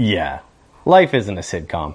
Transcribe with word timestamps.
Yeah, 0.00 0.40
life 0.86 1.12
isn't 1.12 1.36
a 1.36 1.42
sitcom. 1.42 1.94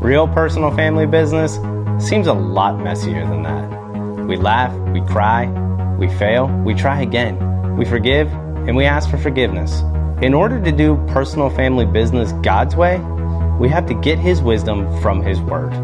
Real 0.00 0.26
personal 0.26 0.74
family 0.74 1.04
business 1.04 1.56
seems 2.02 2.26
a 2.26 2.32
lot 2.32 2.82
messier 2.82 3.26
than 3.26 3.42
that. 3.42 4.26
We 4.26 4.36
laugh, 4.36 4.72
we 4.94 5.02
cry, 5.02 5.44
we 5.98 6.08
fail, 6.08 6.46
we 6.64 6.72
try 6.72 7.02
again, 7.02 7.76
we 7.76 7.84
forgive, 7.84 8.32
and 8.66 8.74
we 8.74 8.86
ask 8.86 9.10
for 9.10 9.18
forgiveness. 9.18 9.82
In 10.22 10.32
order 10.32 10.58
to 10.58 10.72
do 10.72 10.96
personal 11.08 11.50
family 11.50 11.84
business 11.84 12.32
God's 12.40 12.76
way, 12.76 12.96
we 13.60 13.68
have 13.68 13.84
to 13.88 13.94
get 13.94 14.18
His 14.18 14.40
wisdom 14.40 14.88
from 15.02 15.20
His 15.20 15.38
Word. 15.38 15.74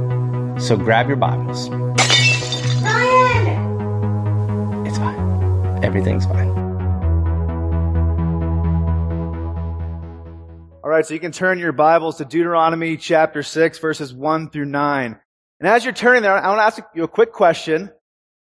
So 0.59 0.79
grab 0.79 1.09
your 1.09 1.19
Bibles. 1.19 1.69
Ryan! 2.81 4.87
It's 4.87 4.97
fine. 4.97 5.85
Everything's 5.85 6.25
fine. 6.25 6.50
Right, 11.01 11.07
so 11.07 11.15
you 11.15 11.21
can 11.21 11.33
turn 11.33 11.59
your 11.59 11.73
Bibles 11.73 12.19
to 12.19 12.27
Deuteronomy 12.27 12.99
chapter 12.99 13.43
6, 13.43 13.79
verses 13.79 14.13
1 14.13 14.51
through 14.51 14.67
9. 14.67 15.19
And 15.59 15.67
as 15.67 15.83
you're 15.83 15.95
turning 15.95 16.21
there, 16.21 16.37
I 16.37 16.47
want 16.47 16.59
to 16.59 16.63
ask 16.63 16.83
you 16.95 17.05
a 17.05 17.09
quick 17.09 17.33
question. 17.33 17.91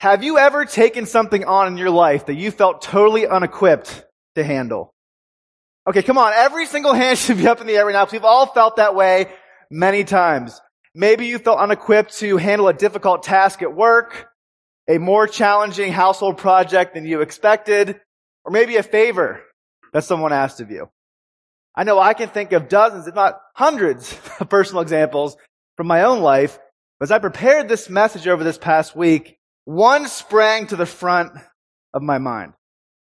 Have 0.01 0.25
you 0.25 0.39
ever 0.39 0.65
taken 0.65 1.07
something 1.07 1.45
on 1.45 1.69
in 1.69 1.77
your 1.77 1.91
life 1.91 2.27
that 2.27 2.35
you 2.35 2.51
felt 2.51 2.83
totally 2.83 3.29
unequipped 3.29 4.05
to 4.35 4.43
handle? 4.43 4.93
Okay, 5.87 6.03
come 6.03 6.19
on. 6.19 6.33
Every 6.35 6.67
single 6.67 6.95
hand 6.95 7.17
should 7.21 7.37
be 7.37 7.47
up 7.47 7.61
in 7.61 7.69
the 7.69 7.77
air 7.77 7.87
right 7.87 7.93
now 7.93 8.05
because 8.05 8.15
we've 8.15 8.25
all 8.25 8.47
felt 8.47 8.75
that 8.75 8.97
way 8.97 9.29
many 9.71 10.03
times. 10.03 10.61
Maybe 10.97 11.27
you 11.27 11.39
felt 11.39 11.61
unequipped 11.61 12.19
to 12.19 12.39
handle 12.39 12.67
a 12.67 12.75
difficult 12.75 13.23
task 13.23 13.63
at 13.63 13.73
work, 13.73 14.27
a 14.89 14.99
more 14.99 15.29
challenging 15.29 15.93
household 15.93 16.39
project 16.39 16.95
than 16.95 17.07
you 17.07 17.21
expected, 17.21 18.01
or 18.45 18.51
maybe 18.51 18.79
a 18.79 18.83
favor 18.83 19.45
that 19.93 20.03
someone 20.03 20.33
asked 20.33 20.61
of 20.61 20.73
you. 20.73 20.91
I 21.79 21.85
know 21.85 22.01
I 22.01 22.13
can 22.13 22.29
think 22.29 22.51
of 22.51 22.69
dozens, 22.69 23.07
if 23.07 23.15
not 23.15 23.41
hundreds 23.55 24.13
of 24.41 24.49
personal 24.49 24.83
examples 24.83 25.37
from 25.77 25.87
my 25.87 26.03
own 26.03 26.23
life. 26.23 26.59
But 26.99 27.05
as 27.05 27.13
I 27.13 27.21
prepared 27.21 27.69
this 27.69 27.89
message 27.89 28.27
over 28.27 28.43
this 28.43 28.59
past 28.59 28.97
week, 28.97 29.39
one 29.65 30.09
sprang 30.09 30.67
to 30.67 30.77
the 30.77 30.87
front 30.87 31.35
of 31.95 32.03
my 32.03 32.19
mind. 32.19 32.55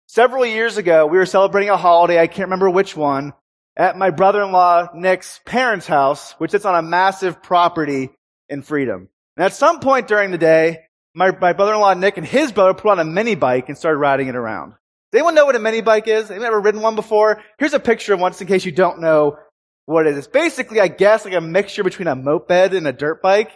Several 0.07 0.43
years 0.43 0.77
ago, 0.77 1.05
we 1.05 1.19
were 1.19 1.27
celebrating 1.27 1.69
a 1.69 1.77
holiday, 1.77 2.19
I 2.19 2.25
can't 2.25 2.47
remember 2.47 2.67
which 2.67 2.97
one, 2.97 3.33
at 3.77 3.95
my 3.95 4.09
brother-in-law 4.09 4.89
Nick's 4.95 5.39
parents' 5.45 5.85
house, 5.85 6.31
which 6.39 6.49
sits 6.49 6.65
on 6.65 6.73
a 6.73 6.81
massive 6.81 7.43
property 7.43 8.09
in 8.49 8.63
Freedom. 8.63 9.07
And 9.37 9.45
at 9.45 9.53
some 9.53 9.81
point 9.81 10.07
during 10.07 10.31
the 10.31 10.39
day, 10.39 10.79
my, 11.13 11.29
my 11.29 11.53
brother-in-law 11.53 11.93
Nick 11.93 12.17
and 12.17 12.25
his 12.25 12.51
brother 12.51 12.73
put 12.73 12.89
on 12.89 12.99
a 12.99 13.05
mini 13.05 13.35
bike 13.35 13.69
and 13.69 13.77
started 13.77 13.99
riding 13.99 14.29
it 14.29 14.35
around. 14.35 14.73
Does 15.13 15.19
anyone 15.19 15.35
know 15.35 15.45
what 15.45 15.55
a 15.55 15.59
mini 15.59 15.81
bike 15.81 16.07
is? 16.07 16.27
They've 16.27 16.39
you 16.39 16.43
ever 16.43 16.59
ridden 16.59 16.81
one 16.81 16.95
before? 16.95 17.43
Here's 17.59 17.75
a 17.75 17.79
picture 17.79 18.15
of 18.15 18.19
one 18.19 18.31
just 18.31 18.41
in 18.41 18.47
case 18.47 18.65
you 18.65 18.71
don't 18.71 18.99
know 18.99 19.37
what 19.85 20.07
it 20.07 20.17
is. 20.17 20.27
Basically, 20.27 20.79
I 20.79 20.87
guess, 20.87 21.23
like 21.23 21.35
a 21.35 21.41
mixture 21.41 21.83
between 21.83 22.07
a 22.07 22.15
moped 22.15 22.73
and 22.73 22.87
a 22.87 22.91
dirt 22.91 23.21
bike. 23.21 23.51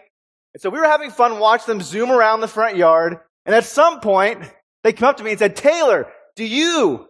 And 0.54 0.62
so 0.62 0.70
we 0.70 0.78
were 0.78 0.86
having 0.86 1.10
fun 1.10 1.40
watching 1.40 1.66
them 1.66 1.82
zoom 1.82 2.12
around 2.12 2.42
the 2.42 2.48
front 2.48 2.78
yard. 2.78 3.18
And 3.48 3.56
at 3.56 3.64
some 3.64 4.02
point, 4.02 4.44
they 4.84 4.94
come 4.94 5.10
up 5.10 5.18
to 5.18 5.24
me 5.24 5.32
and 5.32 5.40
said, 5.40 5.56
Taylor, 5.56 6.06
do 6.36 6.46
you 6.46 7.08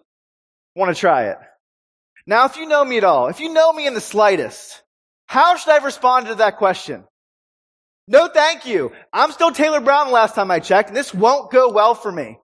want 0.78 0.96
to 0.96 0.98
try 0.98 1.26
it? 1.26 1.38
Now, 2.26 2.46
if 2.46 2.56
you 2.56 2.68
know 2.68 2.86
me 2.86 3.00
at 3.00 3.04
all, 3.04 3.28
if 3.28 3.42
you 3.42 3.52
know 3.52 3.74
me 3.74 3.86
in 3.86 3.96
the 3.96 4.00
slightest, 4.00 4.82
how 5.26 5.58
should 5.58 5.72
I 5.72 5.74
have 5.74 5.84
responded 5.84 6.30
to 6.30 6.36
that 6.36 6.56
question? 6.56 7.04
No, 8.08 8.30
thank 8.30 8.66
you. 8.66 8.94
I'm 9.12 9.34
still 9.34 9.52
Taylor 9.52 9.82
Brown 9.82 10.10
last 10.10 10.36
time 10.36 10.52
I 10.52 10.62
checked, 10.62 10.88
and 10.88 10.96
this 10.96 11.14
won't 11.14 11.52
go 11.52 11.70
well 11.70 11.96
for 11.96 12.14
me. 12.14 12.40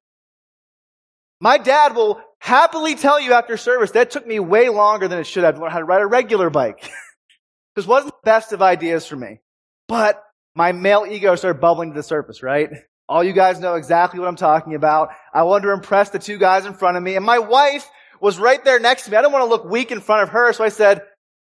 My 1.44 1.58
dad 1.58 1.94
will 1.94 2.22
happily 2.40 2.96
tell 2.96 3.20
you 3.20 3.34
after 3.34 3.58
service 3.58 3.92
that 3.92 4.12
took 4.12 4.26
me 4.26 4.40
way 4.40 4.70
longer 4.70 5.10
than 5.10 5.20
it 5.20 5.28
should 5.28 5.44
have 5.44 5.56
to 5.56 5.62
learn 5.62 5.72
how 5.72 5.80
to 5.80 5.84
ride 5.84 6.02
a 6.02 6.08
regular 6.08 6.50
bike. 6.50 6.90
this 7.76 7.86
wasn't 7.86 8.14
the 8.14 8.20
best 8.24 8.54
of 8.54 8.62
ideas 8.62 9.06
for 9.06 9.18
me. 9.18 9.42
But 9.90 10.24
my 10.56 10.72
male 10.72 11.06
ego 11.06 11.36
started 11.36 11.60
bubbling 11.60 11.90
to 11.90 11.96
the 11.96 12.02
surface, 12.02 12.42
right? 12.42 12.70
All 13.10 13.26
you 13.26 13.34
guys 13.34 13.60
know 13.60 13.76
exactly 13.76 14.22
what 14.22 14.30
I'm 14.30 14.38
talking 14.38 14.74
about. 14.74 15.10
I 15.34 15.44
wanted 15.44 15.66
to 15.66 15.74
impress 15.74 16.12
the 16.12 16.18
two 16.18 16.38
guys 16.38 16.66
in 16.66 16.76
front 16.76 16.96
of 16.96 17.04
me, 17.04 17.18
and 17.18 17.26
my 17.26 17.40
wife 17.40 17.86
was 18.22 18.40
right 18.40 18.64
there 18.64 18.80
next 18.80 19.04
to 19.04 19.12
me. 19.12 19.18
I 19.18 19.22
didn't 19.22 19.34
want 19.34 19.44
to 19.44 19.50
look 19.50 19.66
weak 19.66 19.92
in 19.92 20.00
front 20.00 20.24
of 20.24 20.30
her, 20.30 20.54
so 20.54 20.64
I 20.64 20.70
said, 20.70 21.02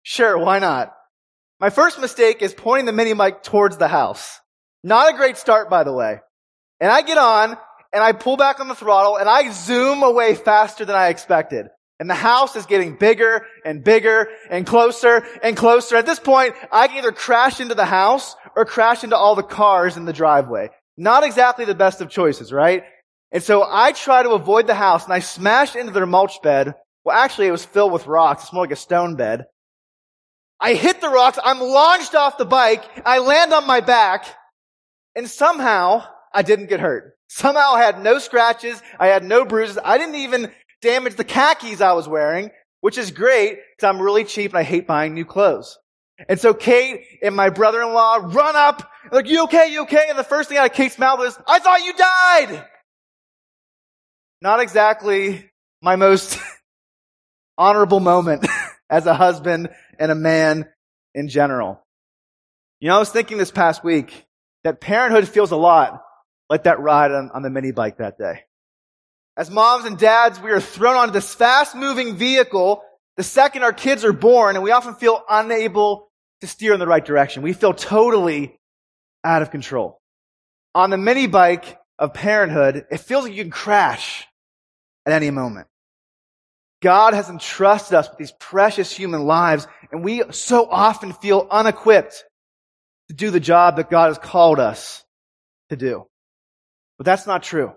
sure, 0.04 0.38
why 0.38 0.58
not? 0.58 0.94
My 1.60 1.68
first 1.68 2.00
mistake 2.00 2.40
is 2.40 2.54
pointing 2.54 2.86
the 2.86 2.92
mini 2.92 3.12
bike 3.12 3.42
towards 3.42 3.76
the 3.76 3.88
house. 3.88 4.40
Not 4.82 5.12
a 5.12 5.16
great 5.18 5.36
start, 5.36 5.68
by 5.68 5.84
the 5.84 5.92
way. 5.92 6.20
And 6.80 6.90
I 6.90 7.02
get 7.02 7.18
on, 7.18 7.58
and 7.92 8.02
I 8.02 8.12
pull 8.12 8.36
back 8.36 8.60
on 8.60 8.68
the 8.68 8.74
throttle 8.74 9.16
and 9.16 9.28
I 9.28 9.50
zoom 9.50 10.02
away 10.02 10.34
faster 10.34 10.84
than 10.84 10.96
I 10.96 11.08
expected. 11.08 11.68
And 12.00 12.10
the 12.10 12.14
house 12.14 12.56
is 12.56 12.66
getting 12.66 12.96
bigger 12.96 13.46
and 13.64 13.84
bigger 13.84 14.28
and 14.50 14.66
closer 14.66 15.24
and 15.42 15.56
closer. 15.56 15.96
At 15.96 16.06
this 16.06 16.18
point, 16.18 16.54
I 16.72 16.88
can 16.88 16.98
either 16.98 17.12
crash 17.12 17.60
into 17.60 17.74
the 17.74 17.84
house 17.84 18.34
or 18.56 18.64
crash 18.64 19.04
into 19.04 19.16
all 19.16 19.36
the 19.36 19.42
cars 19.42 19.96
in 19.96 20.04
the 20.04 20.12
driveway. 20.12 20.70
Not 20.96 21.22
exactly 21.22 21.64
the 21.64 21.74
best 21.74 22.00
of 22.00 22.10
choices, 22.10 22.52
right? 22.52 22.84
And 23.30 23.42
so 23.42 23.64
I 23.68 23.92
try 23.92 24.22
to 24.22 24.30
avoid 24.30 24.66
the 24.66 24.74
house 24.74 25.04
and 25.04 25.12
I 25.12 25.20
smash 25.20 25.76
into 25.76 25.92
their 25.92 26.06
mulch 26.06 26.42
bed. 26.42 26.74
Well, 27.04 27.16
actually, 27.16 27.46
it 27.46 27.52
was 27.52 27.64
filled 27.64 27.92
with 27.92 28.06
rocks. 28.06 28.44
It's 28.44 28.52
more 28.52 28.64
like 28.64 28.72
a 28.72 28.76
stone 28.76 29.16
bed. 29.16 29.46
I 30.60 30.74
hit 30.74 31.00
the 31.00 31.08
rocks. 31.08 31.38
I'm 31.42 31.60
launched 31.60 32.14
off 32.14 32.38
the 32.38 32.44
bike. 32.44 32.84
I 33.04 33.18
land 33.18 33.52
on 33.52 33.66
my 33.66 33.80
back 33.80 34.26
and 35.14 35.28
somehow 35.28 36.04
I 36.34 36.42
didn't 36.42 36.66
get 36.66 36.80
hurt. 36.80 37.16
Somehow 37.28 37.72
I 37.74 37.82
had 37.82 38.02
no 38.02 38.18
scratches. 38.18 38.80
I 38.98 39.08
had 39.08 39.24
no 39.24 39.44
bruises. 39.44 39.78
I 39.82 39.98
didn't 39.98 40.16
even 40.16 40.50
damage 40.80 41.14
the 41.14 41.24
khakis 41.24 41.80
I 41.80 41.92
was 41.92 42.08
wearing, 42.08 42.50
which 42.80 42.98
is 42.98 43.10
great 43.10 43.58
because 43.76 43.88
I'm 43.88 44.02
really 44.02 44.24
cheap 44.24 44.50
and 44.52 44.58
I 44.58 44.62
hate 44.62 44.86
buying 44.86 45.14
new 45.14 45.24
clothes. 45.24 45.78
And 46.28 46.38
so 46.38 46.54
Kate 46.54 47.00
and 47.22 47.34
my 47.34 47.50
brother-in-law 47.50 48.30
run 48.32 48.54
up, 48.54 48.88
like, 49.10 49.28
you 49.28 49.44
okay, 49.44 49.72
you 49.72 49.82
okay? 49.82 50.06
And 50.08 50.18
the 50.18 50.24
first 50.24 50.48
thing 50.48 50.58
out 50.58 50.66
of 50.66 50.72
Kate's 50.72 50.98
mouth 50.98 51.18
was, 51.18 51.38
I 51.46 51.58
thought 51.58 51.84
you 51.84 51.92
died! 51.94 52.66
Not 54.40 54.60
exactly 54.60 55.50
my 55.80 55.96
most 55.96 56.38
honorable 57.58 58.00
moment 58.00 58.46
as 58.90 59.06
a 59.06 59.14
husband 59.14 59.70
and 59.98 60.12
a 60.12 60.14
man 60.14 60.68
in 61.14 61.28
general. 61.28 61.82
You 62.80 62.88
know, 62.88 62.96
I 62.96 62.98
was 62.98 63.10
thinking 63.10 63.38
this 63.38 63.50
past 63.50 63.84
week 63.84 64.26
that 64.64 64.80
parenthood 64.80 65.28
feels 65.28 65.50
a 65.50 65.56
lot 65.56 66.02
like 66.52 66.64
that 66.64 66.78
ride 66.78 67.10
on, 67.10 67.30
on 67.32 67.42
the 67.42 67.50
mini 67.50 67.72
bike 67.72 67.96
that 67.96 68.16
day. 68.16 68.44
As 69.36 69.50
moms 69.50 69.86
and 69.86 69.98
dads, 69.98 70.40
we 70.40 70.50
are 70.50 70.60
thrown 70.60 70.96
onto 70.96 71.12
this 71.12 71.34
fast 71.34 71.74
moving 71.74 72.14
vehicle 72.16 72.84
the 73.16 73.22
second 73.22 73.62
our 73.62 73.72
kids 73.72 74.04
are 74.04 74.12
born, 74.12 74.56
and 74.56 74.62
we 74.62 74.70
often 74.70 74.94
feel 74.94 75.22
unable 75.28 76.10
to 76.40 76.46
steer 76.46 76.72
in 76.72 76.80
the 76.80 76.86
right 76.86 77.04
direction. 77.04 77.42
We 77.42 77.52
feel 77.52 77.74
totally 77.74 78.58
out 79.22 79.42
of 79.42 79.50
control. 79.50 80.00
On 80.74 80.90
the 80.90 80.96
mini 80.96 81.26
bike 81.26 81.78
of 81.98 82.14
parenthood, 82.14 82.86
it 82.90 82.98
feels 82.98 83.24
like 83.24 83.34
you 83.34 83.42
can 83.42 83.50
crash 83.50 84.26
at 85.04 85.12
any 85.12 85.30
moment. 85.30 85.68
God 86.80 87.14
has 87.14 87.28
entrusted 87.28 87.94
us 87.94 88.08
with 88.08 88.18
these 88.18 88.32
precious 88.40 88.90
human 88.90 89.24
lives, 89.24 89.68
and 89.92 90.02
we 90.02 90.22
so 90.30 90.66
often 90.68 91.12
feel 91.12 91.46
unequipped 91.50 92.24
to 93.08 93.14
do 93.14 93.30
the 93.30 93.40
job 93.40 93.76
that 93.76 93.90
God 93.90 94.08
has 94.08 94.18
called 94.18 94.58
us 94.58 95.04
to 95.68 95.76
do. 95.76 96.06
But 97.02 97.06
that's 97.06 97.26
not 97.26 97.42
true. 97.42 97.72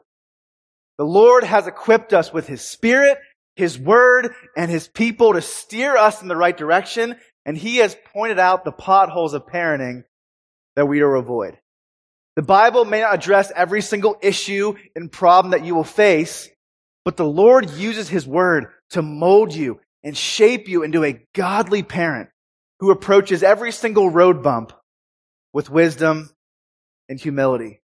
The 0.99 1.03
Lord 1.03 1.43
has 1.43 1.65
equipped 1.65 2.13
us 2.13 2.31
with 2.31 2.45
His 2.45 2.61
Spirit, 2.61 3.17
His 3.55 3.79
Word, 3.79 4.35
and 4.55 4.69
His 4.69 4.87
people 4.87 5.33
to 5.33 5.41
steer 5.41 5.97
us 5.97 6.21
in 6.21 6.27
the 6.27 6.35
right 6.35 6.55
direction, 6.55 7.15
and 7.43 7.57
He 7.57 7.77
has 7.77 7.97
pointed 8.13 8.37
out 8.37 8.63
the 8.63 8.71
potholes 8.71 9.33
of 9.33 9.47
parenting 9.47 10.03
that 10.75 10.85
we 10.85 11.01
are 11.01 11.13
to 11.13 11.19
avoid. 11.19 11.57
The 12.35 12.43
Bible 12.43 12.85
may 12.85 13.01
not 13.01 13.15
address 13.15 13.51
every 13.55 13.81
single 13.81 14.15
issue 14.21 14.75
and 14.95 15.11
problem 15.11 15.53
that 15.53 15.65
you 15.65 15.73
will 15.73 15.83
face, 15.83 16.47
but 17.03 17.17
the 17.17 17.25
Lord 17.25 17.71
uses 17.71 18.07
His 18.07 18.27
Word 18.27 18.67
to 18.91 19.01
mold 19.01 19.55
you 19.55 19.79
and 20.03 20.15
shape 20.15 20.69
you 20.69 20.83
into 20.83 21.03
a 21.03 21.25
godly 21.33 21.81
parent 21.81 22.29
who 22.79 22.91
approaches 22.91 23.41
every 23.41 23.71
single 23.71 24.07
road 24.07 24.43
bump 24.43 24.71
with 25.51 25.71
wisdom 25.71 26.29
and 27.09 27.19
humility. 27.19 27.81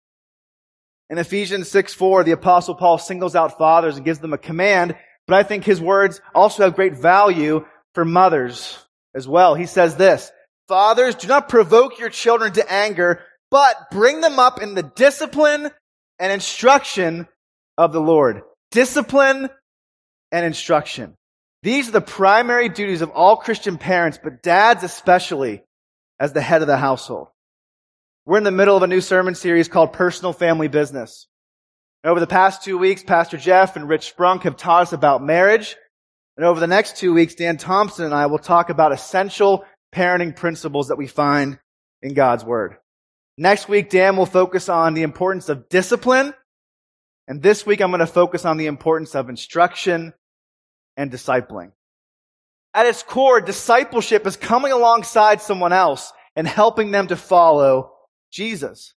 In 1.15 1.19
Ephesians 1.19 1.69
6 1.69 1.95
4, 1.95 2.25
the 2.25 2.33
apostle 2.33 2.75
Paul 2.75 2.99
singles 2.99 3.37
out 3.37 3.57
fathers 3.57 3.95
and 3.95 4.05
gives 4.05 4.19
them 4.19 4.33
a 4.33 4.37
command, 4.37 4.97
but 5.29 5.37
I 5.37 5.45
think 5.45 5.63
his 5.63 5.81
words 5.81 6.21
also 6.35 6.65
have 6.65 6.75
great 6.75 6.97
value 6.97 7.65
for 7.95 8.05
mothers 8.05 8.77
as 9.15 9.29
well. 9.29 9.55
He 9.55 9.67
says 9.67 9.95
this, 9.95 10.33
Fathers, 10.67 11.15
do 11.15 11.29
not 11.29 11.49
provoke 11.49 12.01
your 12.01 12.11
children 12.11 12.53
to 12.55 12.69
anger, 12.69 13.21
but 13.49 13.77
bring 13.93 14.23
them 14.23 14.41
up 14.41 14.61
in 14.61 14.75
the 14.75 14.83
discipline 14.83 15.71
and 16.19 16.33
instruction 16.33 17.29
of 17.79 17.93
the 17.93 18.01
Lord. 18.01 18.43
Discipline 18.73 19.51
and 20.33 20.45
instruction. 20.45 21.15
These 21.63 21.91
are 21.91 21.93
the 21.93 22.01
primary 22.01 22.69
duties 22.69 23.03
of 23.03 23.11
all 23.11 23.37
Christian 23.37 23.79
parents, 23.79 24.19
but 24.21 24.43
dads 24.43 24.83
especially 24.83 25.63
as 26.19 26.33
the 26.33 26.41
head 26.41 26.63
of 26.63 26.67
the 26.67 26.77
household. 26.77 27.29
We're 28.27 28.39
in 28.39 28.45
the 28.45 28.51
middle 28.51 28.75
of 28.75 28.83
a 28.83 28.87
new 28.87 29.03
sermon 29.03 29.35
series 29.35 29.69
called 29.69 29.93
Personal 29.93 30.33
Family 30.33 30.67
Business. 30.67 31.29
Over 32.03 32.21
the 32.21 32.27
past 32.27 32.63
two 32.63 32.79
weeks, 32.79 33.03
Pastor 33.03 33.37
Jeff 33.37 33.77
and 33.77 33.87
Rich 33.87 34.15
Sprunk 34.17 34.45
have 34.45 34.57
taught 34.57 34.81
us 34.81 34.93
about 34.95 35.23
marriage. 35.23 35.77
And 36.39 36.47
over 36.47 36.59
the 36.59 36.67
next 36.67 36.97
two 36.97 37.13
weeks, 37.13 37.35
Dan 37.35 37.59
Thompson 37.59 38.07
and 38.07 38.15
I 38.15 38.25
will 38.25 38.39
talk 38.39 38.71
about 38.71 38.93
essential 38.93 39.67
parenting 39.95 40.35
principles 40.35 40.89
that 40.89 40.97
we 40.97 41.07
find 41.07 41.59
in 42.01 42.15
God's 42.15 42.47
Word. 42.47 42.77
Next 43.37 43.69
week, 43.69 43.91
Dan 43.91 44.17
will 44.17 44.25
focus 44.25 44.71
on 44.71 44.95
the 44.95 45.03
importance 45.03 45.51
of 45.51 45.69
discipline. 45.69 46.33
And 47.29 47.43
this 47.43 47.67
week, 47.67 47.83
I'm 47.83 47.91
going 47.91 48.01
to 48.01 48.07
focus 48.07 48.47
on 48.47 48.57
the 48.57 48.67
importance 48.67 49.15
of 49.15 49.29
instruction 49.29 50.15
and 50.97 51.13
discipling. 51.13 51.73
At 52.73 52.87
its 52.87 53.03
core, 53.03 53.43
discipleship 53.43 54.27
is 54.27 54.39
coming 54.39 54.73
alongside 54.73 55.43
someone 55.43 55.75
else 55.75 56.11
and 56.35 56.49
helping 56.49 56.91
them 56.91 57.09
to 57.09 57.17
follow 57.17 57.91
Jesus. 58.35 58.95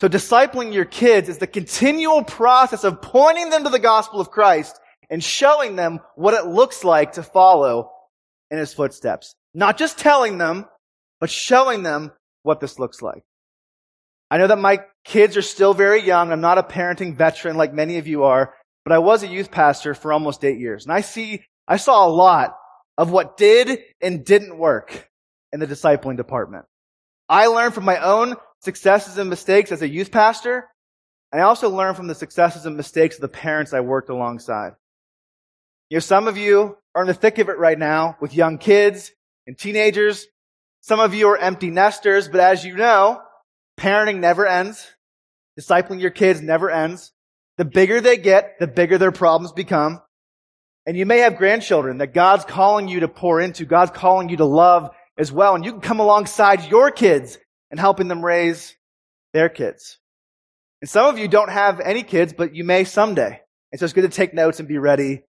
So 0.00 0.08
discipling 0.08 0.74
your 0.74 0.84
kids 0.84 1.28
is 1.28 1.38
the 1.38 1.46
continual 1.46 2.24
process 2.24 2.84
of 2.84 3.00
pointing 3.00 3.50
them 3.50 3.64
to 3.64 3.70
the 3.70 3.78
gospel 3.78 4.20
of 4.20 4.30
Christ 4.30 4.78
and 5.08 5.22
showing 5.22 5.76
them 5.76 6.00
what 6.16 6.34
it 6.34 6.46
looks 6.46 6.82
like 6.82 7.12
to 7.12 7.22
follow 7.22 7.92
in 8.50 8.58
his 8.58 8.74
footsteps. 8.74 9.34
Not 9.54 9.78
just 9.78 9.98
telling 9.98 10.38
them, 10.38 10.66
but 11.20 11.30
showing 11.30 11.82
them 11.82 12.12
what 12.42 12.60
this 12.60 12.78
looks 12.78 13.02
like. 13.02 13.22
I 14.30 14.38
know 14.38 14.46
that 14.46 14.58
my 14.58 14.80
kids 15.04 15.36
are 15.36 15.42
still 15.42 15.74
very 15.74 16.02
young. 16.02 16.32
I'm 16.32 16.40
not 16.40 16.58
a 16.58 16.62
parenting 16.62 17.16
veteran 17.16 17.56
like 17.56 17.72
many 17.72 17.98
of 17.98 18.06
you 18.06 18.24
are, 18.24 18.54
but 18.84 18.92
I 18.92 18.98
was 18.98 19.22
a 19.22 19.28
youth 19.28 19.50
pastor 19.50 19.94
for 19.94 20.12
almost 20.12 20.44
eight 20.44 20.58
years. 20.58 20.84
And 20.84 20.92
I 20.92 21.02
see, 21.02 21.44
I 21.68 21.76
saw 21.76 22.06
a 22.06 22.10
lot 22.10 22.56
of 22.96 23.10
what 23.10 23.36
did 23.36 23.80
and 24.00 24.24
didn't 24.24 24.58
work 24.58 25.08
in 25.52 25.60
the 25.60 25.66
discipling 25.66 26.16
department. 26.16 26.64
I 27.30 27.46
learned 27.46 27.74
from 27.74 27.84
my 27.84 27.98
own 27.98 28.34
successes 28.58 29.16
and 29.16 29.30
mistakes 29.30 29.70
as 29.70 29.82
a 29.82 29.88
youth 29.88 30.10
pastor. 30.10 30.68
And 31.30 31.40
I 31.40 31.44
also 31.44 31.70
learned 31.70 31.96
from 31.96 32.08
the 32.08 32.14
successes 32.16 32.66
and 32.66 32.76
mistakes 32.76 33.14
of 33.14 33.20
the 33.20 33.28
parents 33.28 33.72
I 33.72 33.80
worked 33.80 34.10
alongside. 34.10 34.72
You 35.88 35.96
know, 35.96 36.00
some 36.00 36.26
of 36.26 36.36
you 36.36 36.76
are 36.94 37.02
in 37.02 37.06
the 37.08 37.14
thick 37.14 37.38
of 37.38 37.48
it 37.48 37.56
right 37.56 37.78
now 37.78 38.16
with 38.20 38.34
young 38.34 38.58
kids 38.58 39.12
and 39.46 39.56
teenagers. 39.56 40.26
Some 40.80 40.98
of 40.98 41.14
you 41.14 41.28
are 41.28 41.38
empty 41.38 41.70
nesters, 41.70 42.28
but 42.28 42.40
as 42.40 42.64
you 42.64 42.76
know, 42.76 43.22
parenting 43.78 44.18
never 44.18 44.44
ends. 44.44 44.84
Discipling 45.58 46.00
your 46.00 46.10
kids 46.10 46.40
never 46.40 46.68
ends. 46.68 47.12
The 47.58 47.64
bigger 47.64 48.00
they 48.00 48.16
get, 48.16 48.58
the 48.58 48.66
bigger 48.66 48.98
their 48.98 49.12
problems 49.12 49.52
become. 49.52 50.02
And 50.84 50.96
you 50.96 51.06
may 51.06 51.18
have 51.18 51.36
grandchildren 51.36 51.98
that 51.98 52.12
God's 52.12 52.44
calling 52.44 52.88
you 52.88 53.00
to 53.00 53.08
pour 53.08 53.40
into. 53.40 53.66
God's 53.66 53.92
calling 53.92 54.30
you 54.30 54.38
to 54.38 54.44
love 54.44 54.90
as 55.18 55.30
well. 55.32 55.54
And 55.54 55.64
you 55.64 55.72
can 55.72 55.80
come 55.80 56.00
alongside 56.00 56.70
your 56.70 56.90
kids 56.90 57.38
and 57.70 57.78
helping 57.78 58.08
them 58.08 58.24
raise 58.24 58.74
their 59.32 59.48
kids. 59.48 59.98
And 60.80 60.88
some 60.88 61.06
of 61.06 61.18
you 61.18 61.28
don't 61.28 61.50
have 61.50 61.80
any 61.80 62.02
kids, 62.02 62.32
but 62.32 62.54
you 62.54 62.64
may 62.64 62.84
someday. 62.84 63.40
And 63.70 63.78
so 63.78 63.84
it's 63.84 63.92
good 63.92 64.02
to 64.02 64.08
take 64.08 64.34
notes 64.34 64.58
and 64.58 64.68
be 64.68 64.78
ready 64.78 65.22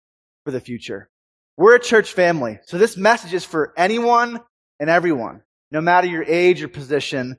for 0.45 0.51
the 0.51 0.59
future. 0.59 1.09
We're 1.57 1.75
a 1.75 1.79
church 1.79 2.13
family. 2.13 2.59
So 2.67 2.77
this 2.77 2.95
message 2.95 3.33
is 3.33 3.43
for 3.43 3.73
anyone 3.75 4.39
and 4.79 4.89
everyone, 4.89 5.41
no 5.71 5.81
matter 5.81 6.07
your 6.07 6.23
age 6.23 6.63
or 6.63 6.69
position 6.69 7.37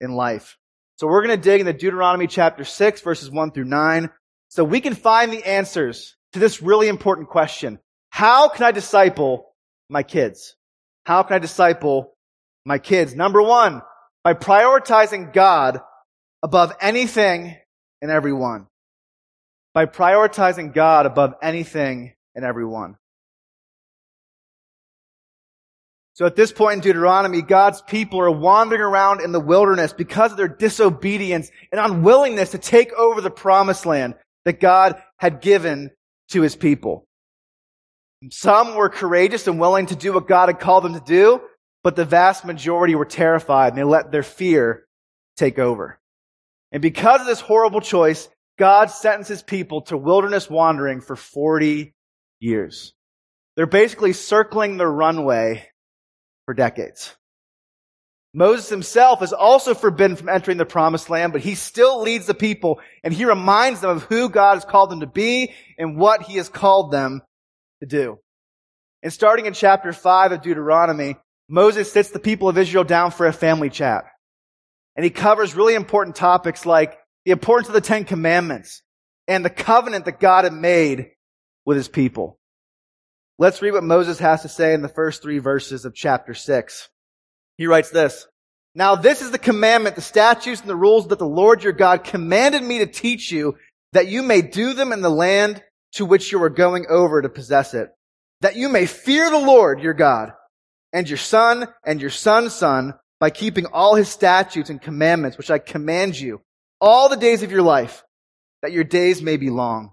in 0.00 0.12
life. 0.12 0.58
So 0.96 1.06
we're 1.06 1.24
going 1.24 1.38
to 1.38 1.42
dig 1.42 1.60
into 1.60 1.72
Deuteronomy 1.72 2.26
chapter 2.26 2.64
6 2.64 3.00
verses 3.02 3.30
1 3.30 3.52
through 3.52 3.64
9 3.64 4.10
so 4.48 4.64
we 4.64 4.80
can 4.80 4.94
find 4.94 5.32
the 5.32 5.46
answers 5.46 6.16
to 6.32 6.38
this 6.38 6.62
really 6.62 6.88
important 6.88 7.28
question. 7.28 7.78
How 8.10 8.48
can 8.48 8.64
I 8.64 8.72
disciple 8.72 9.54
my 9.88 10.02
kids? 10.02 10.56
How 11.04 11.22
can 11.22 11.36
I 11.36 11.38
disciple 11.38 12.14
my 12.64 12.78
kids? 12.78 13.14
Number 13.14 13.42
one, 13.42 13.82
by 14.24 14.34
prioritizing 14.34 15.32
God 15.32 15.80
above 16.42 16.72
anything 16.80 17.56
and 18.00 18.10
everyone. 18.10 18.66
By 19.74 19.86
prioritizing 19.86 20.74
God 20.74 21.06
above 21.06 21.34
anything 21.42 22.14
and 22.34 22.44
everyone. 22.44 22.96
So 26.14 26.26
at 26.26 26.36
this 26.36 26.52
point 26.52 26.74
in 26.74 26.80
Deuteronomy, 26.80 27.40
God's 27.40 27.80
people 27.80 28.20
are 28.20 28.30
wandering 28.30 28.82
around 28.82 29.22
in 29.22 29.32
the 29.32 29.40
wilderness 29.40 29.94
because 29.94 30.30
of 30.30 30.36
their 30.36 30.48
disobedience 30.48 31.50
and 31.72 31.80
unwillingness 31.80 32.50
to 32.50 32.58
take 32.58 32.92
over 32.92 33.20
the 33.20 33.30
promised 33.30 33.86
land 33.86 34.14
that 34.44 34.60
God 34.60 35.00
had 35.16 35.40
given 35.40 35.90
to 36.28 36.42
his 36.42 36.54
people. 36.54 37.06
Some 38.30 38.76
were 38.76 38.88
courageous 38.88 39.46
and 39.46 39.58
willing 39.58 39.86
to 39.86 39.96
do 39.96 40.12
what 40.12 40.28
God 40.28 40.48
had 40.48 40.60
called 40.60 40.84
them 40.84 40.94
to 40.94 41.00
do, 41.00 41.40
but 41.82 41.96
the 41.96 42.04
vast 42.04 42.44
majority 42.44 42.94
were 42.94 43.04
terrified 43.04 43.72
and 43.72 43.78
they 43.78 43.84
let 43.84 44.12
their 44.12 44.22
fear 44.22 44.86
take 45.36 45.58
over. 45.58 45.98
And 46.70 46.80
because 46.80 47.20
of 47.20 47.26
this 47.26 47.40
horrible 47.40 47.80
choice, 47.80 48.28
God 48.58 48.90
sentenced 48.90 49.28
his 49.28 49.42
people 49.42 49.82
to 49.82 49.96
wilderness 49.96 50.48
wandering 50.48 51.00
for 51.00 51.16
40 51.16 51.92
years. 52.38 52.94
They're 53.56 53.66
basically 53.66 54.12
circling 54.12 54.76
the 54.76 54.86
runway 54.86 55.68
for 56.44 56.54
decades. 56.54 57.16
Moses 58.34 58.70
himself 58.70 59.20
is 59.22 59.34
also 59.34 59.74
forbidden 59.74 60.16
from 60.16 60.30
entering 60.30 60.56
the 60.56 60.64
promised 60.64 61.10
land, 61.10 61.32
but 61.32 61.42
he 61.42 61.54
still 61.54 62.00
leads 62.00 62.26
the 62.26 62.34
people 62.34 62.80
and 63.04 63.12
he 63.12 63.26
reminds 63.26 63.80
them 63.80 63.90
of 63.90 64.04
who 64.04 64.30
God 64.30 64.54
has 64.54 64.64
called 64.64 64.90
them 64.90 65.00
to 65.00 65.06
be 65.06 65.52
and 65.76 65.98
what 65.98 66.22
he 66.22 66.36
has 66.36 66.48
called 66.48 66.92
them 66.92 67.20
to 67.82 67.86
do. 67.86 68.18
And 69.02 69.12
starting 69.12 69.46
in 69.46 69.52
chapter 69.52 69.92
5 69.92 70.32
of 70.32 70.42
Deuteronomy, 70.42 71.16
Moses 71.48 71.92
sits 71.92 72.10
the 72.10 72.20
people 72.20 72.48
of 72.48 72.56
Israel 72.56 72.84
down 72.84 73.10
for 73.10 73.26
a 73.26 73.32
family 73.32 73.68
chat. 73.68 74.04
And 74.96 75.04
he 75.04 75.10
covers 75.10 75.54
really 75.54 75.74
important 75.74 76.16
topics 76.16 76.64
like 76.64 76.98
the 77.24 77.32
importance 77.32 77.68
of 77.68 77.74
the 77.74 77.80
Ten 77.80 78.04
Commandments 78.04 78.82
and 79.26 79.44
the 79.44 79.50
covenant 79.50 80.04
that 80.04 80.20
God 80.20 80.44
had 80.44 80.52
made 80.52 81.10
with 81.64 81.76
his 81.76 81.88
people. 81.88 82.38
Let's 83.38 83.60
read 83.60 83.72
what 83.72 83.84
Moses 83.84 84.18
has 84.20 84.42
to 84.42 84.48
say 84.48 84.74
in 84.74 84.82
the 84.82 84.88
first 84.88 85.22
three 85.22 85.38
verses 85.38 85.84
of 85.84 85.94
chapter 85.94 86.34
6. 86.34 86.88
He 87.58 87.66
writes 87.66 87.90
this. 87.90 88.26
Now 88.74 88.94
this 88.94 89.20
is 89.20 89.30
the 89.30 89.38
commandment, 89.38 89.96
the 89.96 90.02
statutes 90.02 90.60
and 90.60 90.70
the 90.70 90.76
rules 90.76 91.08
that 91.08 91.18
the 91.18 91.26
Lord 91.26 91.64
your 91.64 91.72
God 91.72 92.04
commanded 92.04 92.62
me 92.62 92.78
to 92.78 92.86
teach 92.86 93.32
you 93.32 93.56
that 93.92 94.08
you 94.08 94.22
may 94.22 94.42
do 94.42 94.72
them 94.74 94.92
in 94.92 95.02
the 95.02 95.10
land 95.10 95.62
to 95.92 96.04
which 96.04 96.32
you 96.32 96.42
are 96.42 96.50
going 96.50 96.86
over 96.88 97.22
to 97.22 97.28
possess 97.28 97.74
it. 97.74 97.90
That 98.40 98.56
you 98.56 98.68
may 98.68 98.86
fear 98.86 99.30
the 99.30 99.38
Lord 99.38 99.80
your 99.80 99.94
God 99.94 100.32
and 100.92 101.08
your 101.08 101.18
son 101.18 101.68
and 101.84 102.00
your 102.00 102.10
son's 102.10 102.54
son 102.54 102.94
by 103.20 103.30
keeping 103.30 103.66
all 103.66 103.94
his 103.94 104.08
statutes 104.08 104.68
and 104.68 104.82
commandments, 104.82 105.38
which 105.38 105.50
I 105.50 105.58
command 105.58 106.18
you 106.18 106.40
all 106.80 107.08
the 107.08 107.16
days 107.16 107.44
of 107.44 107.52
your 107.52 107.62
life, 107.62 108.02
that 108.62 108.72
your 108.72 108.84
days 108.84 109.22
may 109.22 109.36
be 109.36 109.50
long. 109.50 109.92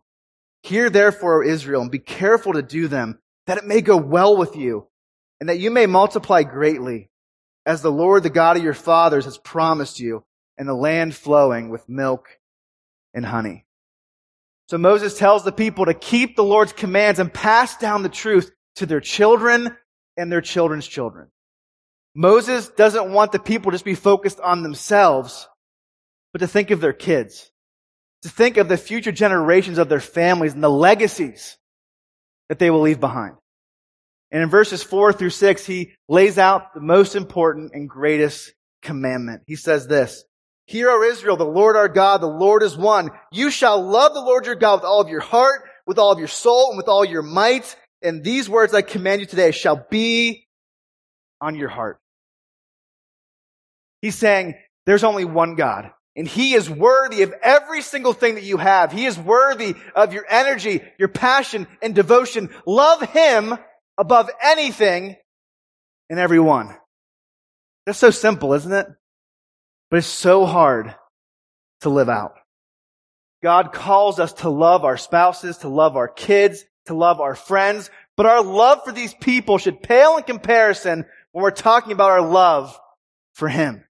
Hear 0.64 0.90
therefore, 0.90 1.44
O 1.44 1.48
Israel, 1.48 1.84
and 1.84 1.92
be 1.92 2.00
careful 2.00 2.54
to 2.54 2.64
do 2.64 2.88
them 2.88 3.20
that 3.46 3.58
it 3.58 3.66
may 3.66 3.82
go 3.82 3.98
well 3.98 4.36
with 4.36 4.56
you, 4.56 4.88
and 5.40 5.50
that 5.50 5.60
you 5.60 5.72
may 5.72 5.86
multiply 5.86 6.44
greatly, 6.44 7.10
as 7.66 7.82
the 7.82 7.92
Lord, 7.92 8.24
the 8.24 8.30
God 8.30 8.58
of 8.58 8.64
your 8.64 8.74
fathers, 8.74 9.26
has 9.26 9.38
promised 9.38 10.00
you, 10.00 10.24
and 10.58 10.68
the 10.68 10.74
land 10.74 11.16
flowing 11.16 11.70
with 11.70 11.88
milk 11.88 12.28
and 13.14 13.26
honey. 13.26 13.66
So 14.70 14.78
Moses 14.78 15.18
tells 15.18 15.44
the 15.44 15.52
people 15.52 15.86
to 15.88 15.96
keep 15.96 16.36
the 16.36 16.44
Lord's 16.44 16.74
commands 16.74 17.20
and 17.20 17.34
pass 17.34 17.76
down 17.78 18.04
the 18.04 18.08
truth 18.08 18.52
to 18.76 18.86
their 18.86 19.02
children 19.02 19.76
and 20.16 20.32
their 20.32 20.42
children's 20.42 20.86
children. 20.86 21.30
Moses 22.14 22.70
doesn't 22.70 23.12
want 23.12 23.32
the 23.32 23.40
people 23.40 23.72
to 23.72 23.76
just 23.76 23.84
be 23.84 23.96
focused 23.96 24.40
on 24.40 24.62
themselves, 24.62 25.48
but 26.34 26.40
to 26.42 26.48
think 26.48 26.70
of 26.70 26.82
their 26.82 26.94
kids, 26.94 27.50
to 28.22 28.30
think 28.30 28.58
of 28.58 28.70
the 28.70 28.78
future 28.78 29.12
generations 29.12 29.80
of 29.80 29.90
their 29.90 30.00
families 30.00 30.54
and 30.54 30.64
the 30.64 30.70
legacies 30.70 31.58
that 32.50 32.60
they 32.60 32.70
will 32.70 32.82
leave 32.82 33.00
behind. 33.00 33.34
And 34.30 34.44
in 34.44 34.50
verses 34.50 34.84
four 34.84 35.12
through 35.12 35.32
six, 35.32 35.66
he 35.66 35.94
lays 36.08 36.38
out 36.38 36.76
the 36.76 36.80
most 36.80 37.16
important 37.16 37.72
and 37.74 37.90
greatest 37.90 38.54
commandment. 38.84 39.42
He 39.48 39.56
says 39.56 39.88
this, 39.88 40.24
Hear, 40.70 40.92
O 40.92 41.02
Israel, 41.02 41.36
the 41.36 41.46
Lord 41.46 41.76
our 41.76 41.90
God, 41.90 42.22
the 42.22 42.28
Lord 42.28 42.62
is 42.62 42.78
one. 42.78 43.10
You 43.32 43.50
shall 43.50 43.82
love 43.82 44.14
the 44.14 44.22
Lord 44.22 44.46
your 44.46 44.54
God 44.54 44.76
with 44.76 44.84
all 44.84 45.02
of 45.02 45.10
your 45.10 45.20
heart, 45.20 45.64
with 45.88 45.98
all 45.98 46.12
of 46.12 46.20
your 46.20 46.28
soul, 46.28 46.70
and 46.70 46.78
with 46.78 46.88
all 46.88 47.04
your 47.04 47.24
might. 47.24 47.76
And 48.04 48.24
these 48.24 48.48
words 48.48 48.72
I 48.72 48.84
command 48.84 49.22
you 49.22 49.26
today 49.26 49.50
shall 49.50 49.84
be 49.90 50.46
on 51.42 51.56
your 51.56 51.70
heart. 51.70 52.00
He's 54.04 54.14
saying 54.14 54.54
there's 54.86 55.04
only 55.04 55.26
one 55.26 55.56
God. 55.56 55.90
And 56.16 56.28
he 56.28 56.54
is 56.54 56.70
worthy 56.70 57.24
of 57.24 57.34
every 57.42 57.82
single 57.82 58.14
thing 58.14 58.36
that 58.36 58.44
you 58.44 58.58
have. 58.58 58.92
He 58.92 59.08
is 59.08 59.18
worthy 59.18 59.74
of 59.96 60.14
your 60.14 60.26
energy, 60.30 60.84
your 61.00 61.10
passion, 61.10 61.66
and 61.82 61.96
devotion. 61.96 62.52
Love 62.68 63.02
him 63.02 63.58
above 63.98 64.30
anything 64.40 65.16
and 66.12 66.20
everyone. 66.20 66.76
That's 67.88 67.98
so 67.98 68.12
simple, 68.12 68.54
isn't 68.54 68.72
it? 68.72 68.86
But 69.90 69.98
it's 69.98 70.08
so 70.08 70.46
hard 70.46 70.96
to 71.82 71.90
live 71.90 72.10
out. 72.10 72.36
God 73.42 73.72
calls 73.74 74.20
us 74.20 74.34
to 74.34 74.50
love 74.50 74.84
our 74.84 74.98
spouses, 74.98 75.60
to 75.60 75.70
love 75.70 75.96
our 75.96 76.08
kids, 76.08 76.66
to 76.86 76.94
love 76.94 77.22
our 77.22 77.36
friends, 77.36 77.90
but 78.18 78.26
our 78.26 78.44
love 78.44 78.84
for 78.84 78.92
these 78.92 79.14
people 79.14 79.58
should 79.58 79.82
pale 79.82 80.18
in 80.18 80.24
comparison 80.24 81.06
when 81.32 81.44
we're 81.44 81.52
talking 81.52 81.94
about 81.94 82.12
our 82.12 82.22
love 82.22 82.78
for 83.34 83.48
Him. 83.48 83.86